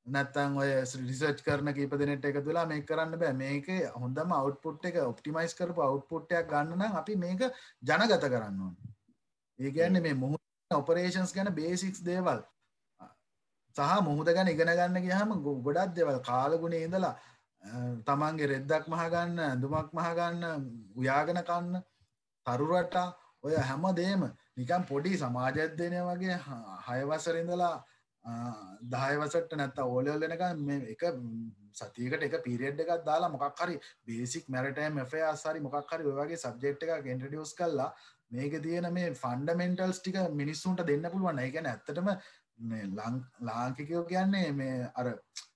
[0.08, 0.70] නැත්තං ඔය
[1.04, 3.34] රිසර්ච් කරන කීප දෙනෙට එක තුලා මේ කරන්න බෑ.
[3.36, 7.42] මේක හොඳම අවට්පුට් එක ඔප්ටිමයිස් කරපු අවට්පුට්ටයක් ගන්නනම් අපි මේක
[7.84, 8.76] ජනගත කරන්න ඕන.
[9.60, 10.36] ඒ ගැන්නේ මේ මුහ
[10.72, 12.44] ඔපරේෂන්ස් ගැන බේසික්ස් දේවල්
[13.76, 17.16] සහ මුහද ගැන ඉගෙන ගන්න ගහම ගොඩක් දෙවල් කාලගුණේ ඉඳලා
[18.06, 20.44] තමන්ගේ රෙද්දක් මහගන්න ඇඳුමක් මහගන්න
[20.96, 21.84] උයාගෙන කන්න
[22.46, 23.08] තරුරටා
[23.44, 24.24] ඔය හැම දේම
[24.56, 26.38] නිකම් පොඩි සමාජධ්‍යනය වගේ
[26.88, 27.76] හයවසරිඳලා
[28.86, 30.44] දහයවසට නැත්ත ඕලල්ලනක
[30.88, 31.04] එක
[31.74, 36.84] සතියකට එක පිරිෙඩ් එකක් දාලා මොකක් හරි බේසික් මැරටම එෆේ අසරි මොකක් හරි ඔයගේ සබ්ජෙක්්
[36.88, 37.90] එක ගෙන්ටඩියස් කල්ලා
[38.32, 42.14] මේක තියෙන මේ ෆන්ඩමෙන්ටල්ස් ටික මිනිස්සුන්ට දෙන්න පුළුවන් ඒගැන ඇත්තටම
[43.44, 45.12] ලාංකිකයෝ කියන්නේ මේ අර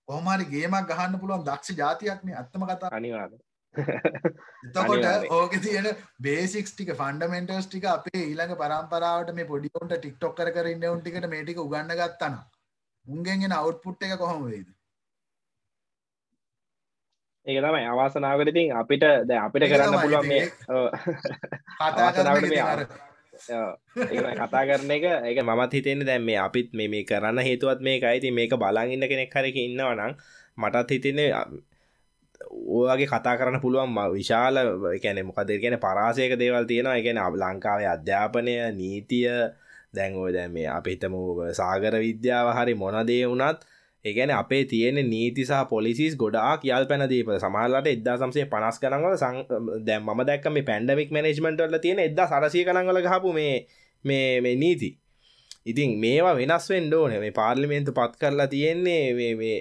[0.05, 2.93] කොහමරි ගේමක් ගහන්න පුළුවන් දක්ෂ ජාතියක්නේ ඇත්තම කතා.
[2.93, 3.39] අනිවාද
[3.75, 10.89] එතකොට ඕක තියෙන බේසික්ස් ටික ෆන්ඩමෙන්ටර්ස් ටික අපේ ඊළඟ පරම්පරාවට මේ පොඩියොන්ට ටික්ටොක් කර කරන්න
[10.89, 12.35] උන් ටිකට මේටික උගන්න ගත්තන
[13.07, 14.67] උන්ගෙන්ගෙන අවුට්පුට් එක කොහොම වේද
[17.45, 17.85] ඒක තමයි.
[17.87, 20.45] අවාසනාවකරතින් අපිට ද අපිට කරන්න පුළුවන් මේ
[24.37, 25.05] කතා කරන එක.
[25.25, 29.57] ඒක මත් හිතෙන්නේ දැන් මේ අපිත් මේ කරන්න හේතුවත් මේක අයිති මේක බලංඉන්න කෙනෙක් හරක
[29.57, 30.13] ඉන්නවනම්
[30.57, 31.29] මටත් හිතන්නේ
[32.69, 34.55] ඕගේ කතා කරන්න පුළුවන් විශාල
[35.01, 36.95] කැන මොකද කියන පරාසයක දේවල් තියෙනවා.
[36.95, 39.29] එකන ලංකාවේ අධ්‍යාපනය නීතිය
[39.93, 41.15] දැන්ගෝ දැන් මේ අපිතම
[41.53, 43.65] සාගර විද්‍යාව හරි මොනදේ වුනත්
[44.05, 49.15] ඒගැන අපේ තියෙන නීති සහ පොලිසිස් ගොඩාක් යල් පැනදීප සමහලට එදදා සම්සේ පනස් කනගල
[49.85, 53.53] දැම් ම දැක්ක මේ පැන්ඩමික් මනේජ්මටල තියෙන එදදා සරසය කනගල හපු මේ
[54.05, 54.89] මේ මේ නීති.
[55.65, 59.57] ඉතින් මේවා වෙනස් වෙන්ඩෝන මේ පාර්ලිමේන්තු පත් කරලා තියෙන්නේ මේ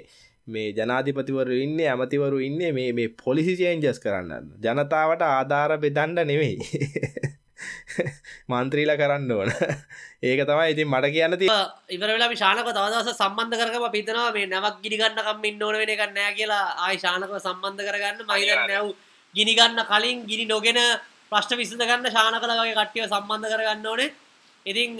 [0.47, 6.57] මේ ජනාධිපතිවරු ඉන්න ඇමතිවරු ඉන්න මේ මේ පොලිසි චේන්ජස් කරන්න ජනතාවට ආධාර බෙදන්ඩ නෙවෙයි.
[8.51, 9.51] මන්ත්‍රීල කරන්න ඕන.
[10.23, 11.47] ඒක තමයි ඉතින් මට කියන්න ති
[11.95, 16.33] ඉවර වෙලා ශානක තවදස සම්බන්ධ කරම පිතනවා මේ නැවක් ගිනිගන්නකම් ඉන්න ඕන වෙන එක නෑ
[16.39, 16.65] කියලා.
[16.85, 18.19] ආය ශානකව සම්බන්ධ කරගන්න.
[18.29, 18.91] මහිත නැව්
[19.35, 20.81] ගිනිගන්න කලින් ගිනි නොගෙන
[21.31, 24.11] ප්‍රශ්න විසඳ ගන්න ශානකල වගේ කට්ටිය සම්බන්ධ කරගන්න ඕනේ.
[24.65, 24.91] ඉතිං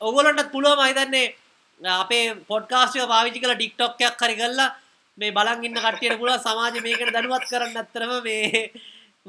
[0.00, 1.26] ඔගොලන්ටත් පුළුව මහිතන්නේ
[1.80, 4.70] අපේ පොඩ්කාස්ටය පාවිචි කල ටික්ටොක්යක් හරි කල්ලා
[5.18, 8.70] මේ බලන් ඉන්න කටියට පුල සමාජ මේකට දනුවත් කරන්න ඇත්තරම මේ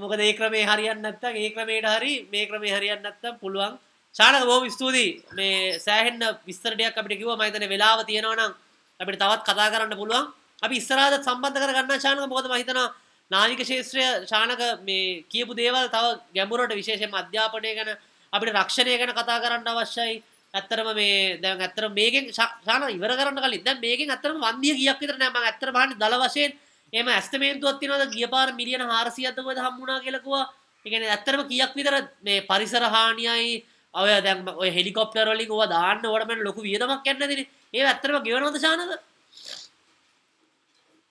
[0.01, 3.77] මොකද ඒ ක්‍රමේ හරියන්න නැත්තම් ඒ ක්‍රමයට හරි මේ ක්‍රමේ හරියන්න නැත්තම් පුළුවන්.
[4.15, 5.21] ශානක බොහොම ස්තුතියි.
[5.37, 8.53] මේ සෑහෙන්න විස්තර ටිකක් අපිට කිව්වා මම හිතන්නේ වෙලාව තියෙනවා නම්
[8.99, 10.25] අපිට තවත් කතා කරන්න පුළුවන්.
[10.65, 12.19] අපි ඉස්සරහට සම්බන්ධ කරගන්න ශානක?
[12.25, 12.87] මොකද මම හිතනවා
[13.31, 17.91] නාවික ශේත්‍රය ශානක මේ කියපු දේවල් තව ගැඹුරට විශේෂයෙන්ම අධ්‍යාපනය ගැන
[18.33, 20.23] අපිට රක්ෂණය ගැන කතා කරන්න අවශ්‍යයි.
[20.53, 25.17] ඇත්තරම මේ දැන් ඇත්තර මේකෙන් ශාන ඉවර කරන්න කලින් දැන් මේකෙන් ඇත්තටම වන්දිය කීයක් විතර
[25.17, 25.29] නෑ.
[25.29, 26.51] මම ඇත්තට බලන්නේ දල වශයෙන්
[26.93, 30.45] එම ඇස්තමේන්තුවත් තියනවද ගිය පාර මිලියන 400ක්ද කොහෙද හම්බුණා කියලා කිව්වා.
[30.85, 33.55] ඒ කියන්නේ ඇත්තටම කීයක් විතර මේ පරිසර හානියයි
[33.93, 37.47] ඔය දැන් ඔය හෙලිකොප්ටර් වලින් ඕවා දාන්න ඕවට මම ලොකු වියදමක් යන්න දෙන්නේ.
[37.73, 38.91] ඒක ඇත්තටම ගෙවනවද ශානද?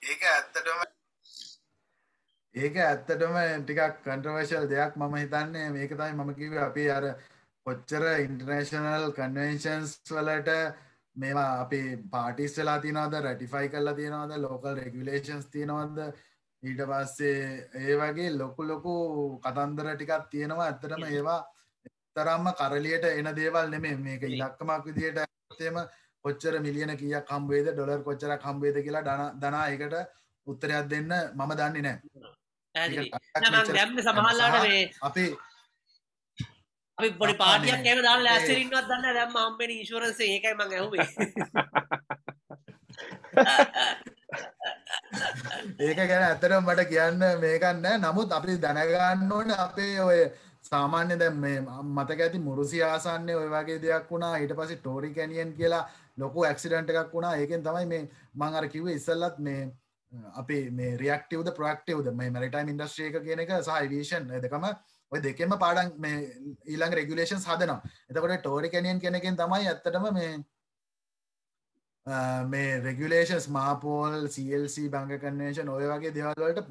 [0.01, 0.79] ඒක ඇත්තටම
[2.55, 7.05] ඒක ඇත්තටම ටිකක් කන්ට්‍රවර්ෂල් දෙයක් මම හිතන්නේ මේක තමයි මම කිව්වේ අපි අර
[7.65, 10.55] කොච්චර ඉන්ටර්නේෂනල් කන්වෙන්ෂන්ස් වලට
[11.15, 11.81] මේවා අපි
[12.11, 13.13] පාටිස් වෙලා තියනවද?
[13.21, 14.33] රැටිෆයි කරලා තියෙනවද?
[14.37, 15.99] ලෝකල් රෙගුලේෂන්ස් තියෙනවද?
[16.63, 18.93] ඊට පස්සේ ඒ වගේ ලොකු ලොකු
[19.39, 20.67] කතන්දර ටිකක් තියෙනවා.
[20.67, 21.41] ඇත්තටම ඒවා
[22.15, 25.77] තරම්ම කරලියට එන දේවල් නෙමේ මේක ඉලක්කමක් විදියට ඇත්තේම
[26.25, 29.95] කොච්චර මිලියන කියක් හම්බේද ඩොලර් කොච්චරක් හම්බේද කියලා දනා එකට
[30.47, 31.97] උත්තරයක් දෙන්න මම දන්නේ නෑ
[34.03, 34.55] සමහල්ලාට
[35.01, 35.29] අපේ
[36.99, 41.07] අපි පොඩි පාටියක් ගැන දාන්න ලෑස්තරින්වත් දන්න දැම්ම හම්බෙන ඉන්ශුරන්ස ඒකයි මං ඇහුවේ.
[45.79, 50.31] ඒක ගැන ඇතරම් මට කියන්න මේකන්න නමුත් අපි දැනගන්න ඕන අපේ ඔය
[50.63, 54.37] සාමාන්‍ය දැම් මේ මතක ඇති මුරුසි ආසන්නේ ඔය වගේ දෙයක් වුණා.
[54.37, 57.35] ඊට පස්සේ ටෝරි කැනියන් කියලා ලොකු ඇක්සිඩන්ට එකක් වුණා.
[57.37, 59.71] ඒකෙන් තමයි මේ මං අර කිව්වේ ඉස්සල්ලත් මේ
[60.35, 64.65] අපේ මේ රියක්ටවද ප්‍රක්ටවද මේ මරිටයිම් ඉන්ඩස්ට්‍රේක කියන එක සහයිවේෂන් දෙකම
[65.11, 66.21] ඔය දෙකෙම පාඩන් මේ
[66.65, 67.81] ඊළඟ රෙගුලේෂන් හදනවා.
[68.09, 70.31] එතකොට ටෝරි කැනියන් කෙනකින් තමයි ඇත්තටම මේ
[72.45, 76.69] මේ රෙගුලේෂන්ස් මාපෝල් CLC බංග කන්නේෂන් ඔය වගේ දෙවල්වලට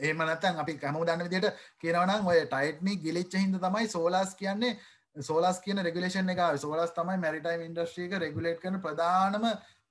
[0.00, 4.78] ඒම නත්තන් අපි කැම දන්න විදිට කියනවනම් ඔය ටයිට්නි ගිලිච්ච හිද තමයි සෝලාස් කියන්නේ
[5.22, 9.46] සෝලාස් කියන රෙගුලේෂන් එක සෝලස් තමයි මැරිටයිම් ඉන්ඩස්ට්‍රීක රෙගුලේට් කන ප්‍රධානම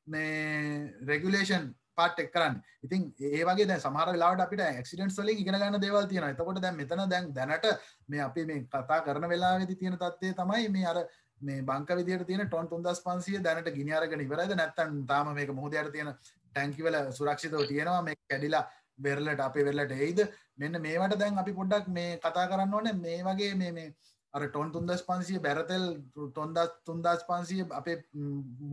[0.08, 2.56] මේ රෙගුලේෂන් පාට් එක් කරන්න.
[2.84, 6.78] ඉතින් ඒ වගේ දැ සමහර වෙලාට අපිට ඇක්සිඩන්ස් වලින් ඉගෙන ගන්න දේවල් තියෙන එතකොට දැන්
[6.78, 7.68] මෙතන දැන් දැනට
[8.08, 11.04] මේ අපි මේ කතා කරන වෙලාවෙදි තියෙන තත්ත්වය තමයි මේ අර
[11.42, 16.14] මේ බංක විදියට තියෙන ටොන් තුන්දස් පන්සිය දැනට ගිනිාරගෙන ඉවරද නැත්තන් තාම මේක මුහදයට තියෙන
[16.54, 18.02] ටැන්කිවල සුරක්ෂිතව තියෙනවා.
[18.02, 18.64] මේ කැඩිලා
[18.98, 20.20] බෙරලට අපේ වෙල්ලට එයිද?
[20.58, 22.90] මෙන්න මේවට දැන් අපි පොඩ්ඩක් මේ කතා කරන්න ඕන.
[23.00, 23.94] මේ වගේ මේ මේ
[24.34, 25.86] අර ටොන් තුන්දස් පන්සිය බැරතෙල්
[26.34, 27.98] තොන්දස් තුන්දස් පන්සිය අපේ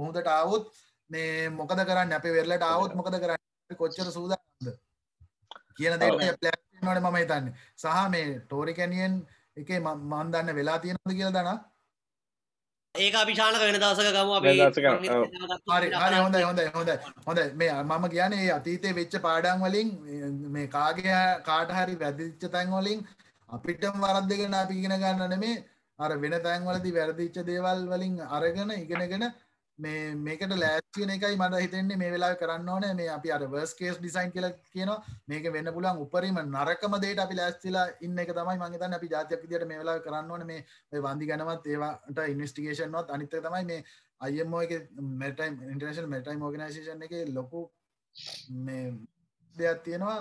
[0.01, 0.71] මුහදට ආවොත්
[1.11, 2.12] මේ මොකද කරන්න?
[2.12, 3.76] අපේ වෙරලට ආවොත් මොකද කරන්න?
[3.80, 4.42] කොච්චර සූදාද
[5.76, 7.50] කියන දේ ප්ලනට මම හිතන්න.
[7.76, 9.18] සහ මේ ටෝරි කැනියන්
[9.56, 11.58] එක මන්දන්න වෙලා තියෙනද කියල දනා
[12.94, 14.30] ඒක අපිශානක වෙන දසක ගම.
[15.70, 16.90] හරි හොඳ හොඳ හොඳ
[17.26, 19.90] හොඳ මේ මම කියන්නේ අතීතය වෙච්ච පාඩන් වලින්
[20.54, 21.18] මේ කාගේ
[21.50, 23.04] කාට හරි වැදිච්ච තැන් වලින්
[23.48, 25.62] අපිටම වරද්දගෙන අපි ඉගෙන ගන්න නෙමේ.
[25.98, 29.24] අර වෙන තැන්වලදී වැරදිච්ච දේවල් වලින් අරගෙන ඉගෙනගෙන
[29.81, 32.87] මේ මේකට ලෑස්තින එකයි මට හිතෙන්නේ මේ වෙලා කරන්න ඕන.
[32.97, 34.91] මේ අපි අර වර්ස් කේස් ඩිසයින් කියල කියන
[35.26, 39.66] මේක වෙන්න පුලන් උපරීම නරකම දේට අපි ලෑස්තිලා ඉන්න එක තමයි මංගතන්න අපි ජාතියක් දිට
[39.66, 40.47] මේ වෙලා කරන්න ඕන.
[40.47, 43.85] මේ වන්දි ගැනවත් ඒවාට ඉන්වස්ටිගේෂන්වත් අනිත තමයි මේ
[44.20, 44.91] අයමෝ එක
[45.22, 47.64] මෙටයිම් ඉන්ටර්නේශන් මෙටයිම් ඕගනයිසේෂන් එක ලොකු
[48.66, 48.85] මේ
[49.55, 50.18] දෙයක් තියෙනවා.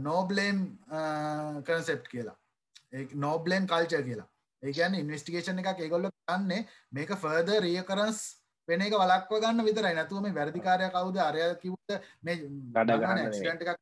[0.00, 0.58] නෝබ්ලේම්
[1.64, 2.36] කන්සෙප් කියලා.
[3.16, 4.28] නෝබ්ලේම් කල්චර් කියලා.
[4.62, 8.20] ඒකන් ඉන්වස්ටිගේෂන් එකක් ඒගොල්ල කන්නේ මේක ෆර්ද රියකරන්ස්
[8.70, 9.94] වෙන එක වලක්ව ගන්න විතරයි.
[9.98, 12.36] නැතුව මේ වැරදිකාරය කවුද අරය කිව්ද මේ
[12.76, 13.80] ක්ට එකක්.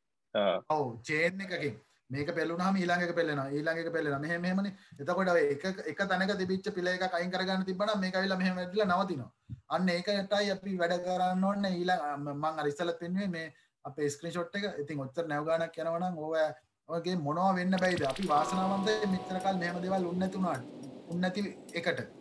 [0.77, 1.77] ඔව චේන් එකකින්.
[2.11, 4.73] මේක පෙල්ලුනහම ඊළඟක පෙල්ලෙන ඊළඟක පෙල්ලෙන මෙහෙම මෙහෙමනේ.
[5.01, 9.31] එතකොට එක එක තැනක තිබිච්ච පිළ එක අයින් කරගන්න තිබ්බනම් මේක ඇවිල්ලා මෙහෙම වැටිලා නවතිනවා.
[9.75, 11.75] අන්න ඒකටයි අපි වැඩ කරන්න ඕනේ.
[11.81, 13.53] ඊළඟ මම අර ඉස්සෙල්ලා පෙන්නුවේ මේ
[13.85, 14.65] අපේ ස්ක්‍රීන්ෂොට් එක.
[14.85, 16.49] ඉතින් ඔච්චර නැව ගානක් යනවා නම් ඕවා
[16.89, 18.07] ඔගේ මොනවා වෙන්න බැයිද?
[18.13, 19.11] අපි වාසනාවන්තයි.
[19.15, 20.65] මෙච්චර කල් මෙහෙම දේවල් උන්නේ නැති උනාට.
[21.11, 21.41] උන්නේ නැති
[21.81, 22.18] එකට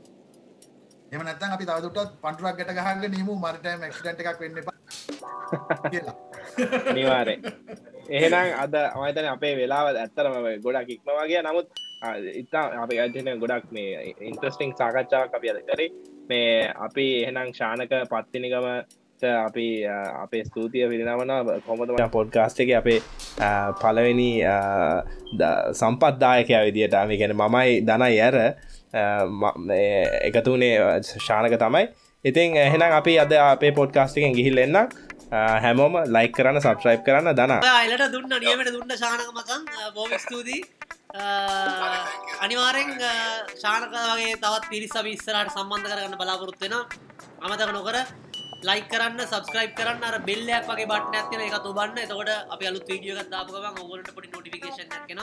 [1.12, 4.58] එම නැත්තන් අපි තවදුටත් පන්ටුවක් ගැට ගහග නීමු මරිටයිම් ක්සිඩට එකක් වෙන්න
[6.96, 7.36] නිවාරය
[8.10, 11.68] එහෙනම් අද අමතන අපේ වෙලාව ඇත්තරම ගොඩක් ඉක්මවාගේ නමුත්
[12.36, 15.90] ඉතා අප අජන ගොඩක් මේ ඉන්ට්‍රස්ටිං සාකච්ඡාවක් අපි අද කරේ.
[16.30, 18.68] මේ අපි එහෙනම් ශානක පත්තිනිකම
[19.22, 19.68] අපි
[20.16, 23.00] අපේ ස්තුතිය විදිනවන කොමතම පොඩ්කාස්ට එක අපේ
[23.76, 24.32] පලවෙනි
[25.74, 28.38] සම්පත්දායකය විදිට අපි ගැන මමයි දනයි ඇර.
[28.94, 31.88] එකතුනේ ශානක තමයි.
[32.26, 34.78] ඉතින් එහෙනම් අපි අද අපේ පොඩ්කාස්ටිකෙන් ගිහිල් එන්න
[35.64, 37.60] හැමෝම ලයික් කරන්න සබස්්‍රයිප් කරන්න දන.
[37.74, 39.66] අයිලට දුන්න නියමට දුන්න ශානක මකන්
[39.96, 40.64] බෝම ස්තුතියි.
[42.46, 42.90] අනිවාරෙන්
[43.62, 46.74] ශානක වගේ තවත් පිරිස විස්සරට සම්බන්ධ කරගන්න බලාපොරොත්වෙන
[47.44, 47.98] අමතක නොකර
[48.64, 53.24] ලයි කරන්න සබස්ක්‍රයිප් කරන්න අර බෙල්ලයක් වගේ බට ඇතින එක තුබන්න එතකොට අප අලු වීඩියෝ
[53.32, 55.22] දාපුගම ඔගලට පොටි නොටිකේෂන් කෙන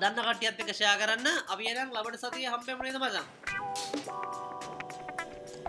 [0.00, 1.26] දන්න කටියත් එක ෂයා කරන්න.
[1.52, 3.26] අපි එනම් ලබට සතිය හම්පෙමනේද මචන්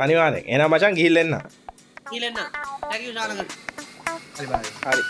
[0.04, 1.34] අනිවාරෙන් එන මචන් ගිල්ලෙන්න
[2.12, 2.38] ගිලෙන්න
[2.90, 3.40] හැකි ශානක.
[4.38, 5.04] හරි